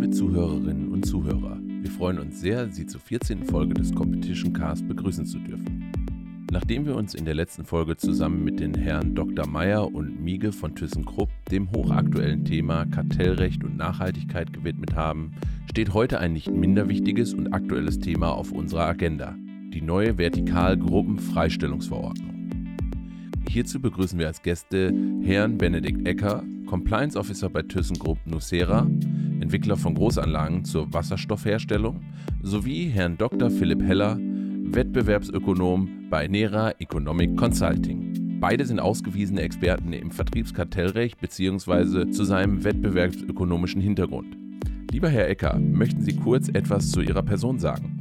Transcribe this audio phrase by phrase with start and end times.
[0.00, 3.42] Liebe Zuhörerinnen und Zuhörer, wir freuen uns sehr, Sie zur 14.
[3.42, 5.90] Folge des Competition Cast begrüßen zu dürfen.
[6.52, 9.48] Nachdem wir uns in der letzten Folge zusammen mit den Herren Dr.
[9.48, 15.32] Meyer und Miege von ThyssenKrupp dem hochaktuellen Thema Kartellrecht und Nachhaltigkeit gewidmet haben,
[15.68, 19.34] steht heute ein nicht minder wichtiges und aktuelles Thema auf unserer Agenda,
[19.74, 22.60] die neue Vertikalgruppenfreistellungsverordnung.
[23.48, 24.94] Hierzu begrüßen wir als Gäste
[25.24, 28.86] Herrn Benedikt Ecker, Compliance Officer bei ThyssenKrupp Nucera,
[29.40, 32.00] Entwickler von Großanlagen zur Wasserstoffherstellung,
[32.42, 33.50] sowie Herrn Dr.
[33.50, 38.38] Philipp Heller, Wettbewerbsökonom bei Nera Economic Consulting.
[38.40, 42.10] Beide sind ausgewiesene Experten im Vertriebskartellrecht bzw.
[42.10, 44.36] zu seinem wettbewerbsökonomischen Hintergrund.
[44.92, 47.97] Lieber Herr Ecker, möchten Sie kurz etwas zu Ihrer Person sagen?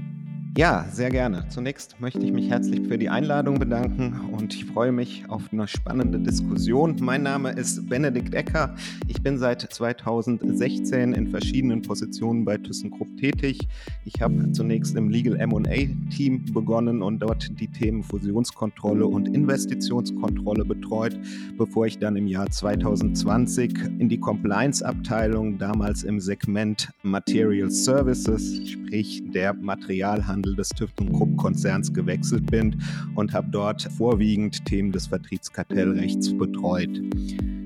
[0.57, 1.45] Ja, sehr gerne.
[1.49, 5.67] Zunächst möchte ich mich herzlich für die Einladung bedanken und ich freue mich auf eine
[5.67, 6.95] spannende Diskussion.
[6.99, 8.73] Mein Name ist Benedikt Ecker.
[9.07, 13.67] Ich bin seit 2016 in verschiedenen Positionen bei ThyssenKrupp tätig.
[14.05, 21.19] Ich habe zunächst im Legal M&A-Team begonnen und dort die Themen Fusionskontrolle und Investitionskontrolle betreut,
[21.59, 29.21] bevor ich dann im Jahr 2020 in die Compliance-Abteilung, damals im Segment Material Services, sprich
[29.31, 32.81] der Materialhandel, Handel des ThyssenKrupp-Konzerns gewechselt bin
[33.15, 37.01] und habe dort vorwiegend Themen des Vertriebskartellrechts betreut.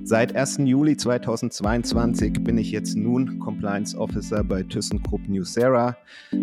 [0.03, 0.61] Seit 1.
[0.65, 5.95] Juli 2022 bin ich jetzt nun Compliance Officer bei ThyssenKrupp Nucera,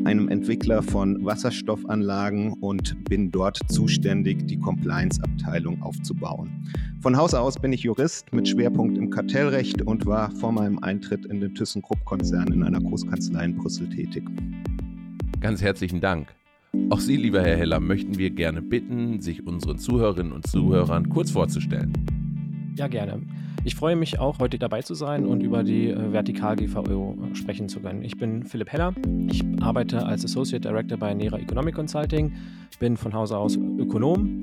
[0.05, 6.51] einem Entwickler von Wasserstoffanlagen und bin dort zuständig, die Compliance-Abteilung aufzubauen.
[7.01, 11.27] Von Haus aus bin ich Jurist mit Schwerpunkt im Kartellrecht und war vor meinem Eintritt
[11.27, 14.23] in den ThyssenKrupp-Konzern in einer Großkanzlei in Brüssel tätig.
[15.41, 16.35] Ganz herzlichen Dank.
[16.91, 21.31] Auch Sie, lieber Herr Heller, möchten wir gerne bitten, sich unseren Zuhörerinnen und Zuhörern kurz
[21.31, 21.93] vorzustellen.
[22.77, 23.23] Ja, gerne.
[23.65, 27.35] Ich freue mich auch, heute dabei zu sein und über die äh, Vertikal GVO äh,
[27.35, 28.03] sprechen zu können.
[28.03, 28.95] Ich bin Philipp Heller.
[29.29, 32.33] Ich arbeite als Associate Director bei Nera Economic Consulting,
[32.81, 34.41] bin von Hause aus Ökonom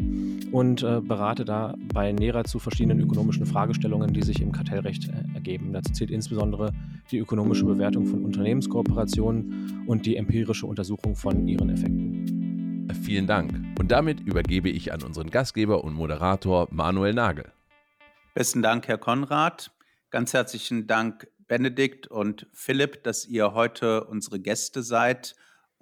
[0.51, 5.35] und äh, berate da bei Nera zu verschiedenen ökonomischen Fragestellungen, die sich im Kartellrecht äh,
[5.35, 5.73] ergeben.
[5.73, 6.71] Dazu zählt insbesondere
[7.11, 12.85] die ökonomische Bewertung von Unternehmenskooperationen und die empirische Untersuchung von ihren Effekten.
[13.01, 13.53] Vielen Dank.
[13.79, 17.51] Und damit übergebe ich an unseren Gastgeber und Moderator Manuel Nagel.
[18.33, 19.71] Besten Dank, Herr Konrad.
[20.09, 25.35] Ganz herzlichen Dank, Benedikt und Philipp, dass ihr heute unsere Gäste seid,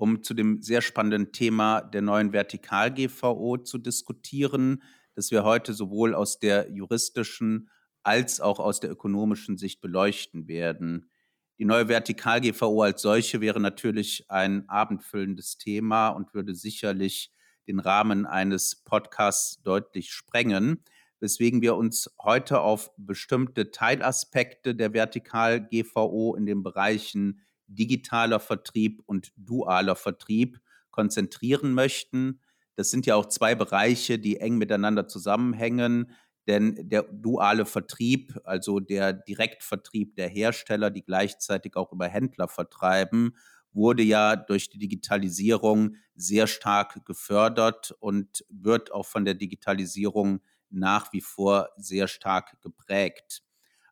[0.03, 4.83] um zu dem sehr spannenden Thema der neuen Vertikal-GVO zu diskutieren,
[5.15, 7.69] das wir heute sowohl aus der juristischen
[8.03, 11.09] als auch aus der ökonomischen Sicht beleuchten werden.
[11.57, 17.31] Die neue Vertikal-GVO als solche wäre natürlich ein abendfüllendes Thema und würde sicherlich
[17.65, 20.83] den Rahmen eines Podcasts deutlich sprengen
[21.21, 29.31] weswegen wir uns heute auf bestimmte Teilaspekte der Vertikal-GVO in den Bereichen digitaler Vertrieb und
[29.35, 30.59] dualer Vertrieb
[30.91, 32.39] konzentrieren möchten.
[32.75, 36.11] Das sind ja auch zwei Bereiche, die eng miteinander zusammenhängen,
[36.47, 43.37] denn der duale Vertrieb, also der Direktvertrieb der Hersteller, die gleichzeitig auch über Händler vertreiben,
[43.71, 51.13] wurde ja durch die Digitalisierung sehr stark gefördert und wird auch von der Digitalisierung nach
[51.13, 53.43] wie vor sehr stark geprägt.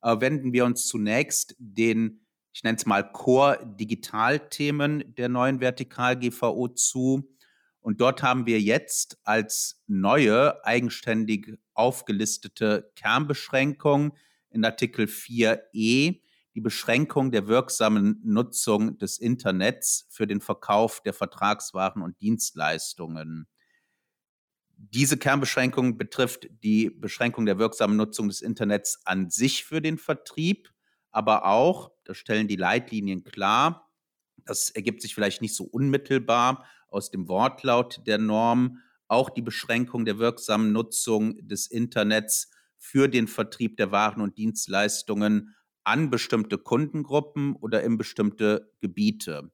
[0.02, 2.21] Aber wenden wir uns zunächst den,
[2.54, 7.30] ich nenne es mal Core-Digital-Themen der neuen Vertikal-GVO zu.
[7.80, 14.16] Und dort haben wir jetzt als neue, eigenständig aufgelistete Kernbeschränkung
[14.50, 16.22] in Artikel 4e
[16.54, 23.48] die Beschränkung der wirksamen Nutzung des Internets für den Verkauf der Vertragswaren und Dienstleistungen.
[24.76, 30.74] Diese Kernbeschränkung betrifft die Beschränkung der wirksamen Nutzung des Internets an sich für den Vertrieb,
[31.12, 33.92] aber auch, stellen die Leitlinien klar,
[34.46, 40.06] das ergibt sich vielleicht nicht so unmittelbar aus dem Wortlaut der Norm, auch die Beschränkung
[40.06, 47.56] der wirksamen Nutzung des Internets für den Vertrieb der Waren und Dienstleistungen an bestimmte Kundengruppen
[47.56, 49.52] oder in bestimmte Gebiete.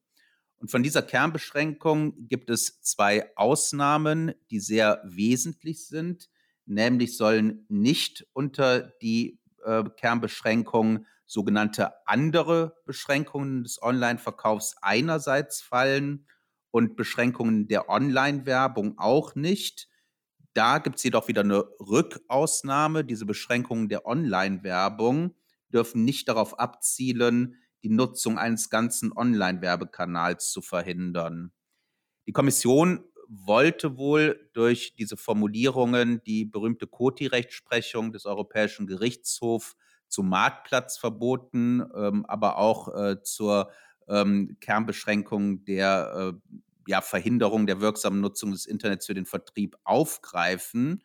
[0.59, 6.29] Und von dieser Kernbeschränkung gibt es zwei Ausnahmen, die sehr wesentlich sind.
[6.65, 16.27] Nämlich sollen nicht unter die äh, Kernbeschränkung sogenannte andere Beschränkungen des Online-Verkaufs einerseits fallen
[16.71, 19.89] und Beschränkungen der Online-Werbung auch nicht.
[20.53, 23.03] Da gibt es jedoch wieder eine Rückausnahme.
[23.03, 25.35] Diese Beschränkungen der Online-Werbung
[25.69, 31.51] dürfen nicht darauf abzielen, die Nutzung eines ganzen Online-Werbekanals zu verhindern.
[32.25, 39.75] Die Kommission wollte wohl durch diese Formulierungen die berühmte Coti-Rechtsprechung des Europäischen Gerichtshofs
[40.07, 43.71] zu Marktplatzverboten, ähm, aber auch äh, zur
[44.07, 46.51] ähm, Kernbeschränkungen der äh,
[46.88, 51.04] ja, Verhinderung der wirksamen Nutzung des Internets für den Vertrieb aufgreifen.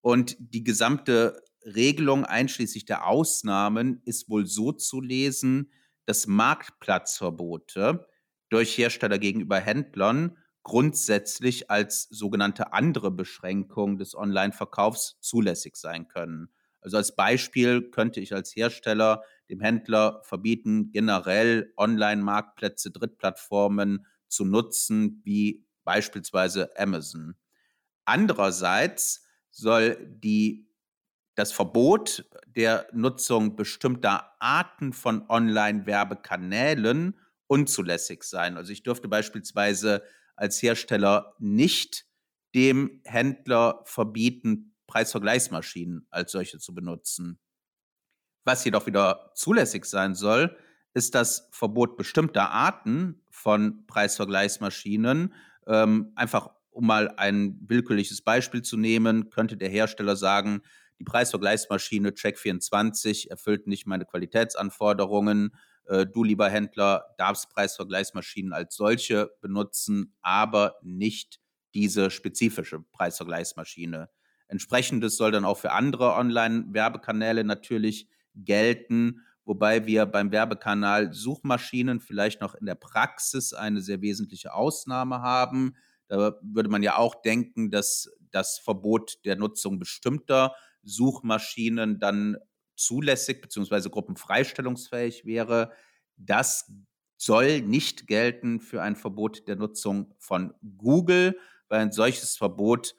[0.00, 5.70] Und die gesamte Regelung einschließlich der Ausnahmen ist wohl so zu lesen,
[6.06, 8.06] dass Marktplatzverbote
[8.48, 16.50] durch Hersteller gegenüber Händlern grundsätzlich als sogenannte andere Beschränkung des Online-Verkaufs zulässig sein können.
[16.82, 25.20] Also als Beispiel könnte ich als Hersteller dem Händler verbieten, generell Online-Marktplätze, Drittplattformen zu nutzen,
[25.24, 27.36] wie beispielsweise Amazon.
[28.04, 30.68] Andererseits soll die,
[31.34, 38.56] das Verbot der Nutzung bestimmter Arten von Online-Werbekanälen unzulässig sein.
[38.56, 40.02] Also ich dürfte beispielsweise
[40.36, 42.06] als Hersteller nicht
[42.54, 47.38] dem Händler verbieten, Preisvergleichsmaschinen als solche zu benutzen.
[48.44, 50.56] Was jedoch wieder zulässig sein soll,
[50.92, 55.32] ist das Verbot bestimmter Arten von Preisvergleichsmaschinen.
[55.66, 60.60] Ähm, einfach um mal ein willkürliches Beispiel zu nehmen, könnte der Hersteller sagen,
[60.98, 65.54] die Preisvergleichsmaschine Check24 erfüllt nicht meine Qualitätsanforderungen.
[65.86, 71.40] Äh, du, lieber Händler, darfst Preisvergleichsmaschinen als solche benutzen, aber nicht
[71.72, 74.10] diese spezifische Preisvergleichsmaschine.
[74.52, 82.40] Entsprechendes soll dann auch für andere Online-Werbekanäle natürlich gelten, wobei wir beim Werbekanal Suchmaschinen vielleicht
[82.42, 85.74] noch in der Praxis eine sehr wesentliche Ausnahme haben.
[86.08, 92.36] Da würde man ja auch denken, dass das Verbot der Nutzung bestimmter Suchmaschinen dann
[92.76, 93.88] zulässig bzw.
[93.88, 95.72] gruppenfreistellungsfähig wäre.
[96.16, 96.70] Das
[97.16, 101.38] soll nicht gelten für ein Verbot der Nutzung von Google,
[101.68, 102.94] weil ein solches Verbot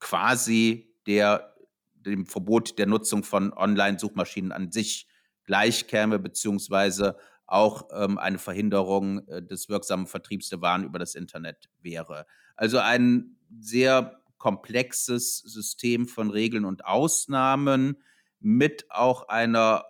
[0.00, 1.54] quasi der,
[1.94, 5.08] dem Verbot der Nutzung von Online-Suchmaschinen an sich
[5.44, 7.16] gleichkäme, beziehungsweise
[7.46, 12.26] auch ähm, eine Verhinderung äh, des wirksamen Vertriebs der Waren über das Internet wäre.
[12.54, 17.96] Also ein sehr komplexes System von Regeln und Ausnahmen
[18.38, 19.84] mit auch einer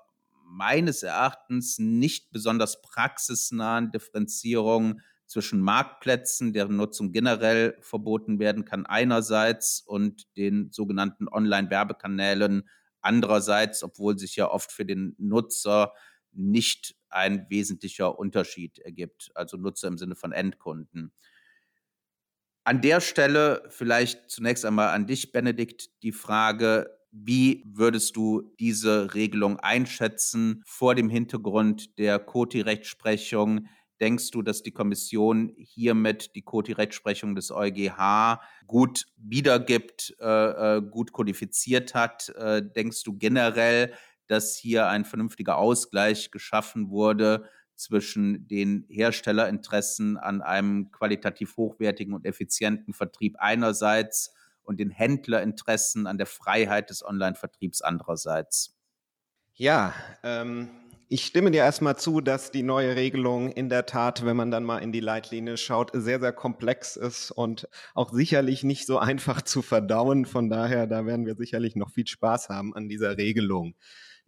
[0.44, 9.81] meines Erachtens nicht besonders praxisnahen Differenzierung zwischen Marktplätzen, deren Nutzung generell verboten werden kann einerseits
[9.81, 12.69] und den sogenannten Online-Werbekanälen
[13.01, 15.93] andererseits, obwohl sich ja oft für den Nutzer
[16.33, 21.13] nicht ein wesentlicher Unterschied ergibt, also Nutzer im Sinne von Endkunden.
[22.65, 29.15] An der Stelle vielleicht zunächst einmal an dich, Benedikt, die Frage, wie würdest du diese
[29.15, 33.69] Regelung einschätzen vor dem Hintergrund der COTI-Rechtsprechung?
[34.00, 41.12] Denkst du, dass die Kommission hiermit die COTI-Rechtsprechung des EuGH gut wiedergibt, äh, äh, gut
[41.12, 42.29] kodifiziert hat?
[42.31, 43.93] Äh, denkst du generell,
[44.29, 52.27] dass hier ein vernünftiger Ausgleich geschaffen wurde zwischen den Herstellerinteressen an einem qualitativ hochwertigen und
[52.27, 58.77] effizienten Vertrieb einerseits und den Händlerinteressen an der Freiheit des Online-Vertriebs andererseits.
[59.55, 60.69] Ja, ähm,
[61.10, 64.64] ich stimme dir erstmal zu, dass die neue Regelung in der Tat, wenn man dann
[64.64, 69.40] mal in die Leitlinie schaut, sehr, sehr komplex ist und auch sicherlich nicht so einfach
[69.43, 70.26] zu verdauen.
[70.26, 73.74] Von daher, da werden wir sicherlich noch viel Spaß haben an dieser Regelung.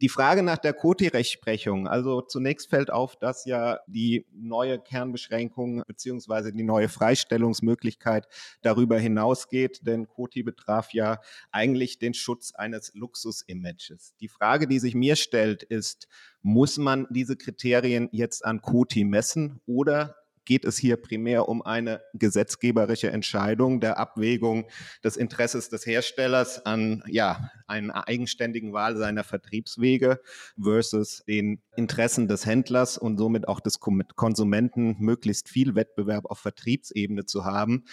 [0.00, 1.86] Die Frage nach der Koti-Rechtsprechung.
[1.86, 8.26] Also zunächst fällt auf, dass ja die neue Kernbeschränkung beziehungsweise die neue Freistellungsmöglichkeit
[8.62, 14.14] darüber hinausgeht, denn Koti betraf ja eigentlich den Schutz eines Luxus-Images.
[14.20, 16.08] Die Frage, die sich mir stellt, ist,
[16.40, 22.00] muss man diese Kriterien jetzt an Koti messen oder geht es hier primär um eine
[22.14, 24.68] gesetzgeberische Entscheidung der Abwägung
[25.04, 30.20] des Interesses des Herstellers an ja, einer eigenständigen Wahl seiner Vertriebswege
[30.60, 37.26] versus den Interessen des Händlers und somit auch des Konsumenten möglichst viel Wettbewerb auf Vertriebsebene
[37.26, 37.84] zu haben,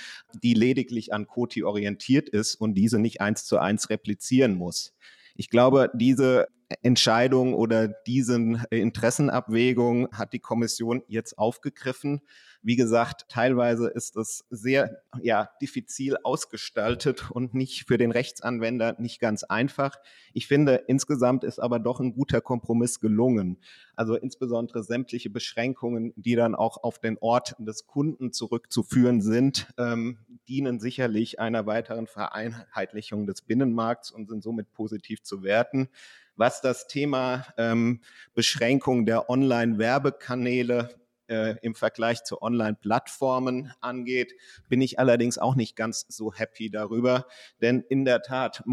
[0.44, 4.94] die lediglich an Koti orientiert ist und diese nicht eins zu eins replizieren muss.
[5.38, 6.48] Ich glaube, diese
[6.82, 12.22] Entscheidung oder diesen Interessenabwägung hat die Kommission jetzt aufgegriffen.
[12.68, 19.22] Wie gesagt, teilweise ist es sehr ja, diffizil ausgestaltet und nicht für den Rechtsanwender nicht
[19.22, 19.96] ganz einfach.
[20.34, 23.58] Ich finde, insgesamt ist aber doch ein guter Kompromiss gelungen.
[23.96, 30.18] Also insbesondere sämtliche Beschränkungen, die dann auch auf den Ort des Kunden zurückzuführen sind, ähm,
[30.50, 35.88] dienen sicherlich einer weiteren Vereinheitlichung des Binnenmarkts und sind somit positiv zu werten.
[36.36, 38.02] Was das Thema ähm,
[38.36, 40.90] Beschränkung der Online-Werbekanäle
[41.28, 44.34] äh, im Vergleich zu Online-Plattformen angeht,
[44.70, 47.26] bin ich allerdings auch nicht ganz so happy darüber.
[47.62, 48.64] Denn in der Tat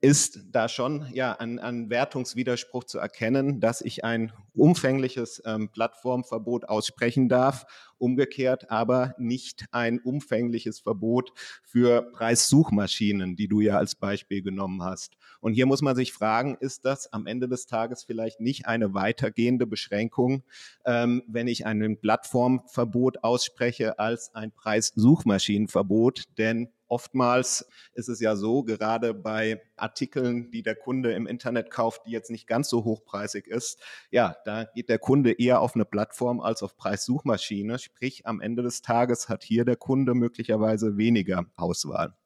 [0.00, 6.68] ist da schon ja ein, ein Wertungswiderspruch zu erkennen, dass ich ein umfängliches ähm, Plattformverbot
[6.68, 7.66] aussprechen darf,
[7.98, 15.16] umgekehrt aber nicht ein umfängliches Verbot für Preissuchmaschinen, die du ja als Beispiel genommen hast.
[15.40, 18.94] Und hier muss man sich fragen, ist das am Ende des Tages vielleicht nicht eine
[18.94, 20.42] weitergehende Beschränkung,
[20.84, 26.24] ähm, wenn ich ein Plattformverbot ausspreche als ein Preissuchmaschinenverbot?
[26.38, 32.04] Denn Oftmals ist es ja so, gerade bei Artikeln, die der Kunde im Internet kauft,
[32.04, 33.80] die jetzt nicht ganz so hochpreisig ist,
[34.10, 37.78] ja, da geht der Kunde eher auf eine Plattform als auf Preissuchmaschine.
[37.78, 42.16] Sprich, am Ende des Tages hat hier der Kunde möglicherweise weniger Auswahl.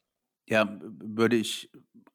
[0.49, 1.71] Ja, würde ich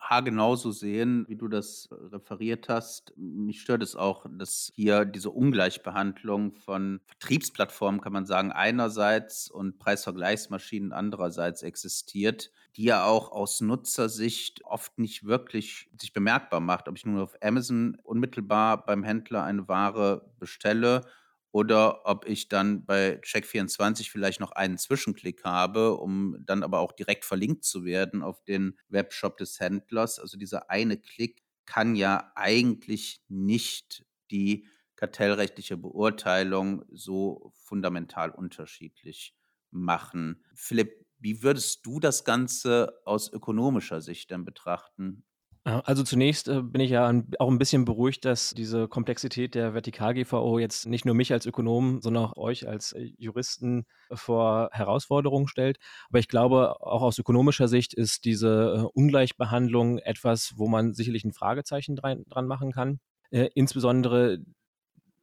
[0.09, 3.13] haargenauso sehen, wie du das referiert hast.
[3.15, 9.77] Mich stört es auch, dass hier diese Ungleichbehandlung von Vertriebsplattformen, kann man sagen, einerseits und
[9.77, 16.87] Preisvergleichsmaschinen andererseits existiert, die ja auch aus Nutzersicht oft nicht wirklich sich bemerkbar macht.
[16.87, 21.05] Ob ich nun auf Amazon unmittelbar beim Händler eine Ware bestelle
[21.51, 26.91] oder ob ich dann bei Check24 vielleicht noch einen Zwischenklick habe, um dann aber auch
[26.91, 30.20] direkt verlinkt zu werden auf den Webshop des Händlers.
[30.20, 39.36] Also dieser eine Klick kann ja eigentlich nicht die kartellrechtliche Beurteilung so fundamental unterschiedlich
[39.72, 40.44] machen.
[40.56, 45.24] Philipp, wie würdest du das Ganze aus ökonomischer Sicht denn betrachten?
[45.65, 50.57] Also zunächst äh, bin ich ja auch ein bisschen beruhigt, dass diese Komplexität der Vertikal-GVO
[50.57, 55.77] jetzt nicht nur mich als Ökonom, sondern auch euch als äh, Juristen vor Herausforderungen stellt.
[56.09, 61.25] Aber ich glaube, auch aus ökonomischer Sicht ist diese äh, Ungleichbehandlung etwas, wo man sicherlich
[61.25, 62.99] ein Fragezeichen dran, dran machen kann.
[63.31, 64.39] insbesondere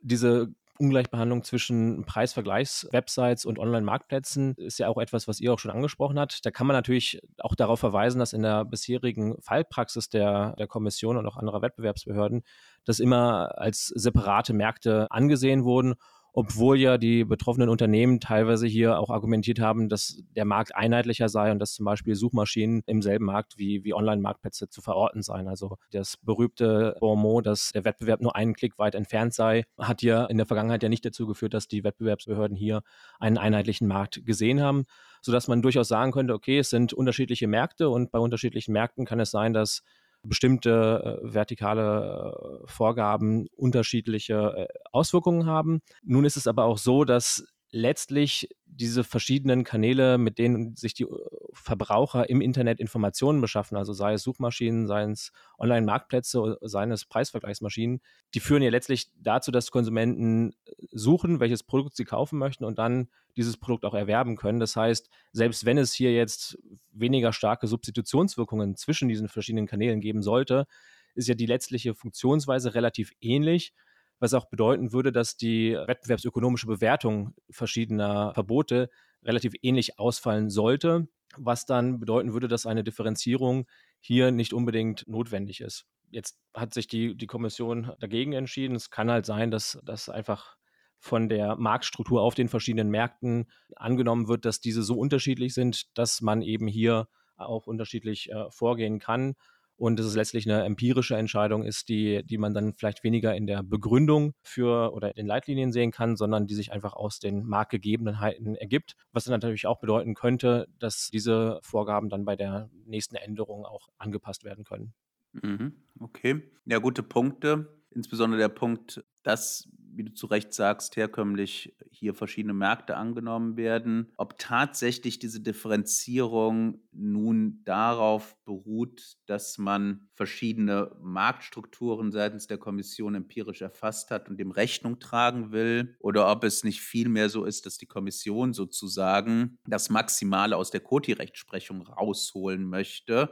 [0.01, 0.49] diese
[0.79, 6.45] Ungleichbehandlung zwischen Preisvergleichswebsites und Online-Marktplätzen ist ja auch etwas, was ihr auch schon angesprochen habt.
[6.45, 11.17] Da kann man natürlich auch darauf verweisen, dass in der bisherigen Fallpraxis der, der Kommission
[11.17, 12.43] und auch anderer Wettbewerbsbehörden
[12.85, 15.97] das immer als separate Märkte angesehen wurden
[16.39, 21.51] obwohl ja die betroffenen Unternehmen teilweise hier auch argumentiert haben, dass der Markt einheitlicher sei
[21.51, 25.49] und dass zum Beispiel Suchmaschinen im selben Markt wie, wie Online-Marktplätze zu verorten seien.
[25.49, 30.27] Also das berühmte Bonmot, dass der Wettbewerb nur einen Klick weit entfernt sei, hat ja
[30.27, 32.83] in der Vergangenheit ja nicht dazu geführt, dass die Wettbewerbsbehörden hier
[33.19, 34.85] einen einheitlichen Markt gesehen haben,
[35.23, 39.21] sodass man durchaus sagen könnte, okay, es sind unterschiedliche Märkte und bei unterschiedlichen Märkten kann
[39.21, 39.83] es sein, dass
[40.23, 45.81] bestimmte äh, vertikale äh, Vorgaben unterschiedliche äh, Auswirkungen haben.
[46.03, 51.05] Nun ist es aber auch so, dass letztlich diese verschiedenen Kanäle, mit denen sich die
[51.05, 51.09] äh,
[51.53, 58.01] Verbraucher im Internet Informationen beschaffen, also sei es Suchmaschinen, seien es Online-Marktplätze, seien es Preisvergleichsmaschinen,
[58.35, 62.79] die führen ja letztlich dazu, dass Konsumenten äh, suchen, welches Produkt sie kaufen möchten und
[62.79, 64.61] dann dieses Produkt auch erwerben können.
[64.61, 66.59] Das heißt, selbst wenn es hier jetzt
[66.93, 70.67] weniger starke Substitutionswirkungen zwischen diesen verschiedenen Kanälen geben sollte,
[71.15, 73.73] ist ja die letztliche Funktionsweise relativ ähnlich
[74.19, 78.91] was auch bedeuten würde, dass die wettbewerbsökonomische Bewertung verschiedener Verbote
[79.23, 83.67] relativ ähnlich ausfallen sollte, was dann bedeuten würde, dass eine Differenzierung
[84.01, 85.87] hier nicht unbedingt notwendig ist.
[86.11, 88.77] Jetzt hat sich die, die Kommission dagegen entschieden.
[88.77, 90.57] Es kann halt sein, dass das einfach
[90.99, 96.21] von der Marktstruktur auf den verschiedenen Märkten angenommen wird, dass diese so unterschiedlich sind, dass
[96.21, 99.35] man eben hier auch unterschiedlich äh, vorgehen kann
[99.77, 103.47] und dass es letztlich eine empirische Entscheidung ist, die, die man dann vielleicht weniger in
[103.47, 108.57] der Begründung für oder in Leitlinien sehen kann, sondern die sich einfach aus den Marktgegebenheiten
[108.57, 113.65] ergibt, was dann natürlich auch bedeuten könnte, dass diese Vorgaben dann bei der nächsten Änderung
[113.65, 114.95] auch angepasst werden können.
[115.33, 115.75] Mhm.
[116.01, 117.76] Okay, ja, gute Punkte.
[117.97, 124.13] Insbesondere der Punkt, dass wie du zu Recht sagst, herkömmlich hier verschiedene Märkte angenommen werden.
[124.19, 133.63] Ob tatsächlich diese Differenzierung nun darauf beruht, dass man verschiedene Marktstrukturen seitens der Kommission empirisch
[133.63, 137.79] erfasst hat und dem Rechnung tragen will, oder ob es nicht vielmehr so ist, dass
[137.79, 143.31] die Kommission sozusagen das Maximale aus der Koti-Rechtsprechung rausholen möchte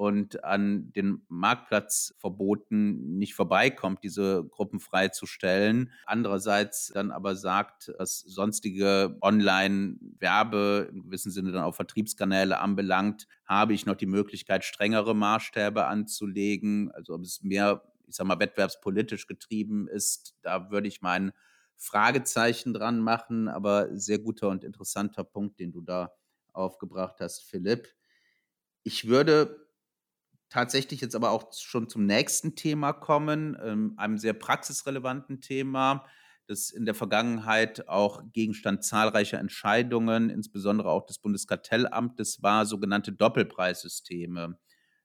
[0.00, 5.92] und an den Marktplatzverboten nicht vorbeikommt, diese Gruppen freizustellen.
[6.06, 13.74] Andererseits dann aber sagt, was sonstige Online-Werbe im gewissen Sinne dann auch Vertriebskanäle anbelangt, habe
[13.74, 16.90] ich noch die Möglichkeit, strengere Maßstäbe anzulegen.
[16.92, 21.30] Also ob es mehr, ich sag mal, wettbewerbspolitisch getrieben ist, da würde ich mein
[21.76, 23.48] Fragezeichen dran machen.
[23.48, 26.14] Aber sehr guter und interessanter Punkt, den du da
[26.54, 27.94] aufgebracht hast, Philipp.
[28.82, 29.68] Ich würde
[30.50, 36.04] tatsächlich jetzt aber auch schon zum nächsten Thema kommen, ähm, einem sehr praxisrelevanten Thema,
[36.46, 44.58] das in der Vergangenheit auch Gegenstand zahlreicher Entscheidungen, insbesondere auch des Bundeskartellamtes war, sogenannte Doppelpreissysteme.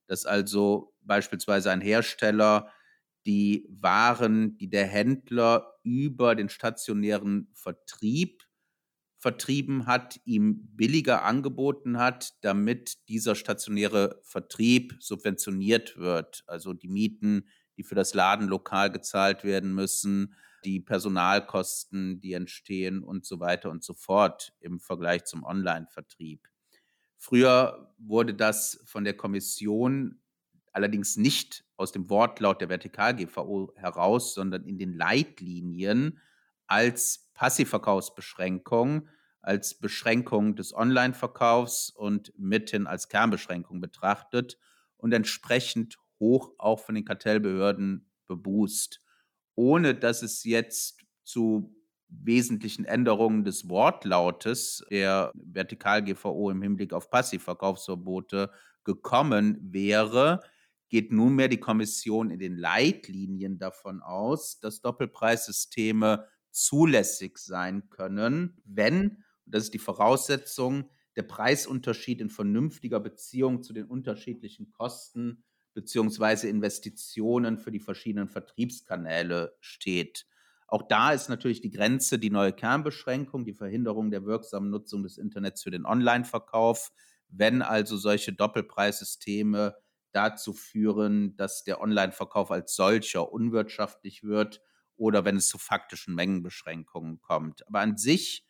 [0.08, 2.72] dass also beispielsweise ein Hersteller
[3.26, 8.45] die Waren, die der Händler über den stationären Vertrieb
[9.26, 16.44] vertrieben hat, ihm billiger angeboten hat, damit dieser stationäre Vertrieb subventioniert wird.
[16.46, 23.26] Also die Mieten, die für das Ladenlokal gezahlt werden müssen, die Personalkosten, die entstehen und
[23.26, 26.48] so weiter und so fort im Vergleich zum Online-Vertrieb.
[27.18, 30.22] Früher wurde das von der Kommission
[30.72, 36.20] allerdings nicht aus dem Wortlaut der Vertikal-GVO heraus, sondern in den Leitlinien
[36.68, 39.10] als Passivverkaufsbeschränkung
[39.46, 44.58] als Beschränkung des Online-Verkaufs und mithin als Kernbeschränkung betrachtet
[44.98, 49.02] und entsprechend hoch auch von den Kartellbehörden bebußt,
[49.56, 51.76] ohne dass es jetzt zu
[52.08, 58.52] wesentlichen Änderungen des Wortlautes der Vertikal-GVO im Hinblick auf Passivverkaufsverbote
[58.84, 60.42] gekommen wäre,
[60.90, 69.24] geht nunmehr die Kommission in den Leitlinien davon aus, dass Doppelpreissysteme zulässig sein können, wenn
[69.46, 77.58] das ist die Voraussetzung, der Preisunterschied in vernünftiger Beziehung zu den unterschiedlichen Kosten beziehungsweise Investitionen
[77.58, 80.26] für die verschiedenen Vertriebskanäle steht.
[80.68, 85.18] Auch da ist natürlich die Grenze die neue Kernbeschränkung, die Verhinderung der wirksamen Nutzung des
[85.18, 86.92] Internets für den Online-Verkauf.
[87.28, 89.76] Wenn also solche Doppelpreissysteme
[90.12, 94.62] dazu führen, dass der Online-Verkauf als solcher unwirtschaftlich wird
[94.96, 97.68] oder wenn es zu faktischen Mengenbeschränkungen kommt.
[97.68, 98.45] Aber an sich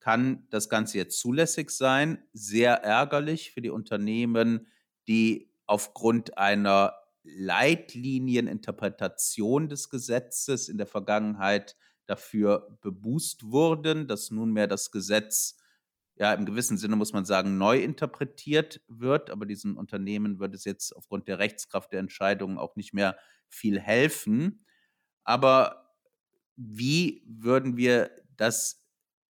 [0.00, 2.24] kann das Ganze jetzt zulässig sein.
[2.32, 4.66] Sehr ärgerlich für die Unternehmen,
[5.08, 11.76] die aufgrund einer Leitlinieninterpretation des Gesetzes in der Vergangenheit
[12.06, 15.58] dafür bebußt wurden, dass nunmehr das Gesetz
[16.16, 20.64] ja im gewissen Sinne muss man sagen neu interpretiert wird, aber diesen Unternehmen wird es
[20.64, 23.16] jetzt aufgrund der Rechtskraft der Entscheidungen auch nicht mehr
[23.48, 24.64] viel helfen.
[25.24, 25.94] Aber
[26.56, 28.79] wie würden wir das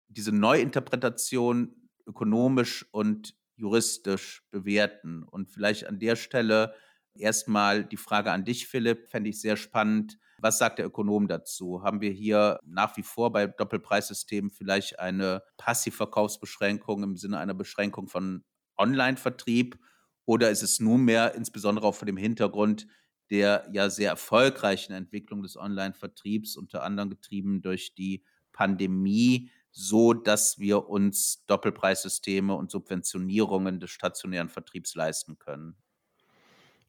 [0.07, 5.23] diese Neuinterpretation ökonomisch und juristisch bewerten.
[5.23, 6.73] Und vielleicht an der Stelle
[7.15, 10.17] erstmal die Frage an dich, Philipp, fände ich sehr spannend.
[10.39, 11.81] Was sagt der Ökonom dazu?
[11.81, 18.07] Haben wir hier nach wie vor bei Doppelpreissystemen vielleicht eine Passivverkaufsbeschränkung im Sinne einer Beschränkung
[18.07, 18.43] von
[18.77, 19.79] Online-Vertrieb?
[20.25, 22.87] Oder ist es nunmehr insbesondere auch vor dem Hintergrund
[23.29, 30.57] der ja sehr erfolgreichen Entwicklung des Online-Vertriebs, unter anderem getrieben durch die Pandemie, so dass
[30.57, 35.75] wir uns Doppelpreissysteme und Subventionierungen des stationären Vertriebs leisten können?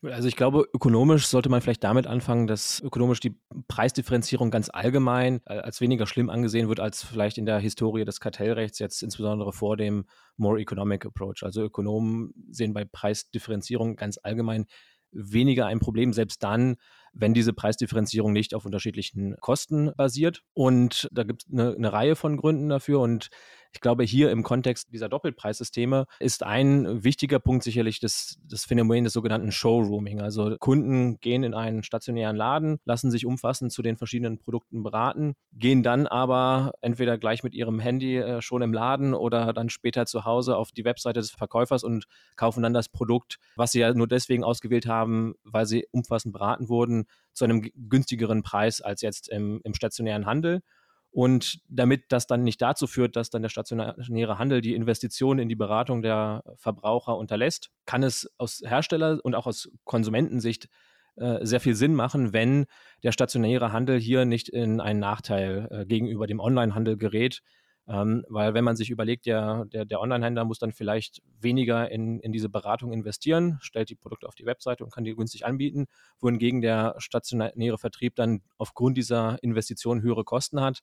[0.00, 5.42] Also ich glaube, ökonomisch sollte man vielleicht damit anfangen, dass ökonomisch die Preisdifferenzierung ganz allgemein
[5.44, 9.52] äh, als weniger schlimm angesehen wird als vielleicht in der Historie des Kartellrechts, jetzt insbesondere
[9.52, 11.42] vor dem More Economic Approach.
[11.42, 14.64] Also Ökonomen sehen bei Preisdifferenzierung ganz allgemein
[15.10, 16.76] weniger ein Problem, selbst dann,
[17.18, 20.42] wenn diese Preisdifferenzierung nicht auf unterschiedlichen Kosten basiert.
[20.54, 23.00] Und da gibt es eine, eine Reihe von Gründen dafür.
[23.00, 23.28] Und
[23.72, 29.04] ich glaube, hier im Kontext dieser Doppelpreissysteme ist ein wichtiger Punkt sicherlich das, das Phänomen
[29.04, 30.20] des sogenannten Showrooming.
[30.20, 35.34] Also Kunden gehen in einen stationären Laden, lassen sich umfassend zu den verschiedenen Produkten beraten,
[35.52, 40.06] gehen dann aber entweder gleich mit ihrem Handy äh, schon im Laden oder dann später
[40.06, 43.92] zu Hause auf die Webseite des Verkäufers und kaufen dann das Produkt, was sie ja
[43.92, 49.28] nur deswegen ausgewählt haben, weil sie umfassend beraten wurden, zu einem günstigeren Preis als jetzt
[49.28, 50.60] im, im stationären Handel.
[51.10, 55.48] Und damit das dann nicht dazu führt, dass dann der stationäre Handel die Investitionen in
[55.48, 60.68] die Beratung der Verbraucher unterlässt, kann es aus Hersteller- und auch aus Konsumentensicht
[61.16, 62.66] äh, sehr viel Sinn machen, wenn
[63.02, 67.42] der stationäre Handel hier nicht in einen Nachteil äh, gegenüber dem Onlinehandel gerät,
[67.88, 72.20] ähm, weil wenn man sich überlegt, der, der, der Online-Händler muss dann vielleicht weniger in,
[72.20, 75.86] in diese Beratung investieren, stellt die Produkte auf die Webseite und kann die günstig anbieten,
[76.20, 80.80] wohingegen der stationäre Vertrieb dann aufgrund dieser Investition höhere Kosten hat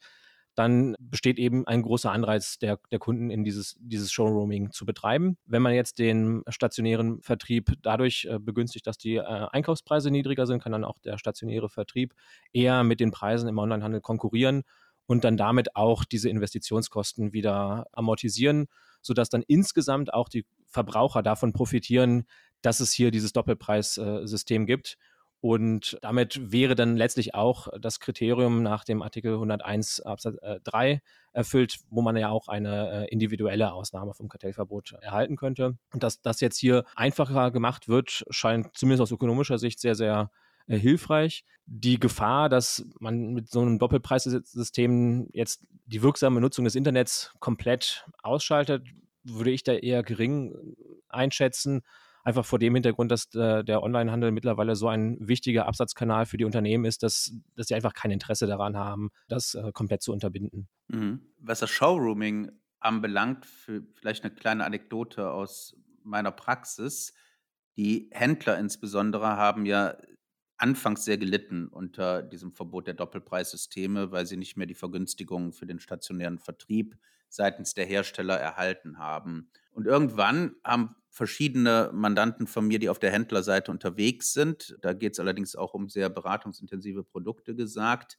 [0.56, 5.38] dann besteht eben ein großer Anreiz der, der Kunden, in dieses, dieses Showrooming zu betreiben.
[5.46, 10.63] Wenn man jetzt den stationären Vertrieb dadurch äh, begünstigt, dass die äh, Einkaufspreise niedriger sind,
[10.63, 12.13] kann dann auch der stationäre Vertrieb
[12.54, 14.63] eher mit den Preisen im Onlinehandel konkurrieren
[15.08, 18.68] und dann damit auch diese Investitionskosten wieder amortisieren,
[19.02, 22.26] sodass dann insgesamt auch die Verbraucher davon profitieren,
[22.62, 24.98] dass es hier dieses Doppelpreissystem gibt.
[25.41, 31.00] Und damit wäre dann letztlich auch das Kriterium nach dem Artikel 101 Absatz 3 äh,
[31.34, 35.78] erfüllt, wo man ja auch eine äh, individuelle Ausnahme vom Kartellverbot erhalten könnte.
[35.94, 40.32] Und dass das jetzt hier einfacher gemacht wird, scheint zumindest aus ökonomischer Sicht sehr, sehr
[40.67, 41.43] äh, hilfreich.
[41.65, 48.06] Die Gefahr, dass man mit so einem Doppelpreissystem jetzt die wirksame Nutzung des Internets komplett
[48.21, 48.84] ausschaltet,
[49.23, 50.54] würde ich da eher gering
[51.10, 51.82] einschätzen.
[52.23, 56.45] Einfach vor dem Hintergrund, dass äh, der Onlinehandel mittlerweile so ein wichtiger Absatzkanal für die
[56.45, 60.67] Unternehmen ist, dass, dass sie einfach kein Interesse daran haben, das äh, komplett zu unterbinden.
[60.88, 61.21] Mhm.
[61.38, 67.13] Was das Showrooming anbelangt, vielleicht eine kleine Anekdote aus meiner Praxis.
[67.78, 69.95] Die Händler insbesondere haben ja
[70.58, 75.65] anfangs sehr gelitten unter diesem Verbot der Doppelpreissysteme, weil sie nicht mehr die Vergünstigungen für
[75.65, 76.98] den stationären Vertrieb
[77.30, 79.50] seitens der Hersteller erhalten haben.
[79.72, 85.13] Und irgendwann haben verschiedene Mandanten von mir, die auf der Händlerseite unterwegs sind, da geht
[85.13, 88.18] es allerdings auch um sehr beratungsintensive Produkte gesagt,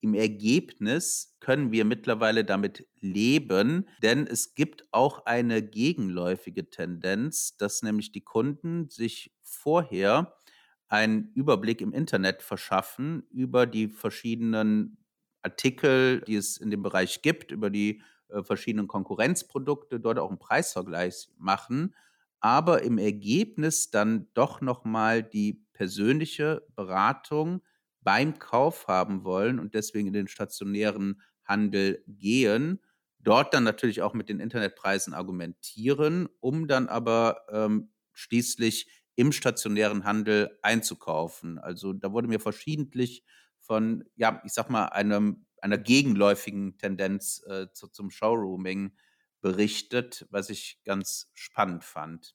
[0.00, 7.82] im Ergebnis können wir mittlerweile damit leben, denn es gibt auch eine gegenläufige Tendenz, dass
[7.82, 10.34] nämlich die Kunden sich vorher
[10.92, 14.98] einen Überblick im Internet verschaffen über die verschiedenen
[15.40, 20.38] Artikel, die es in dem Bereich gibt, über die äh, verschiedenen Konkurrenzprodukte, dort auch einen
[20.38, 21.94] Preisvergleich machen,
[22.40, 27.62] aber im Ergebnis dann doch nochmal die persönliche Beratung
[28.02, 32.80] beim Kauf haben wollen und deswegen in den stationären Handel gehen,
[33.18, 40.04] dort dann natürlich auch mit den Internetpreisen argumentieren, um dann aber ähm, schließlich im stationären
[40.04, 41.58] Handel einzukaufen.
[41.58, 43.24] Also da wurde mir verschiedentlich
[43.60, 48.96] von, ja, ich sag mal, einem, einer gegenläufigen Tendenz äh, zu, zum Showrooming
[49.40, 52.34] berichtet, was ich ganz spannend fand.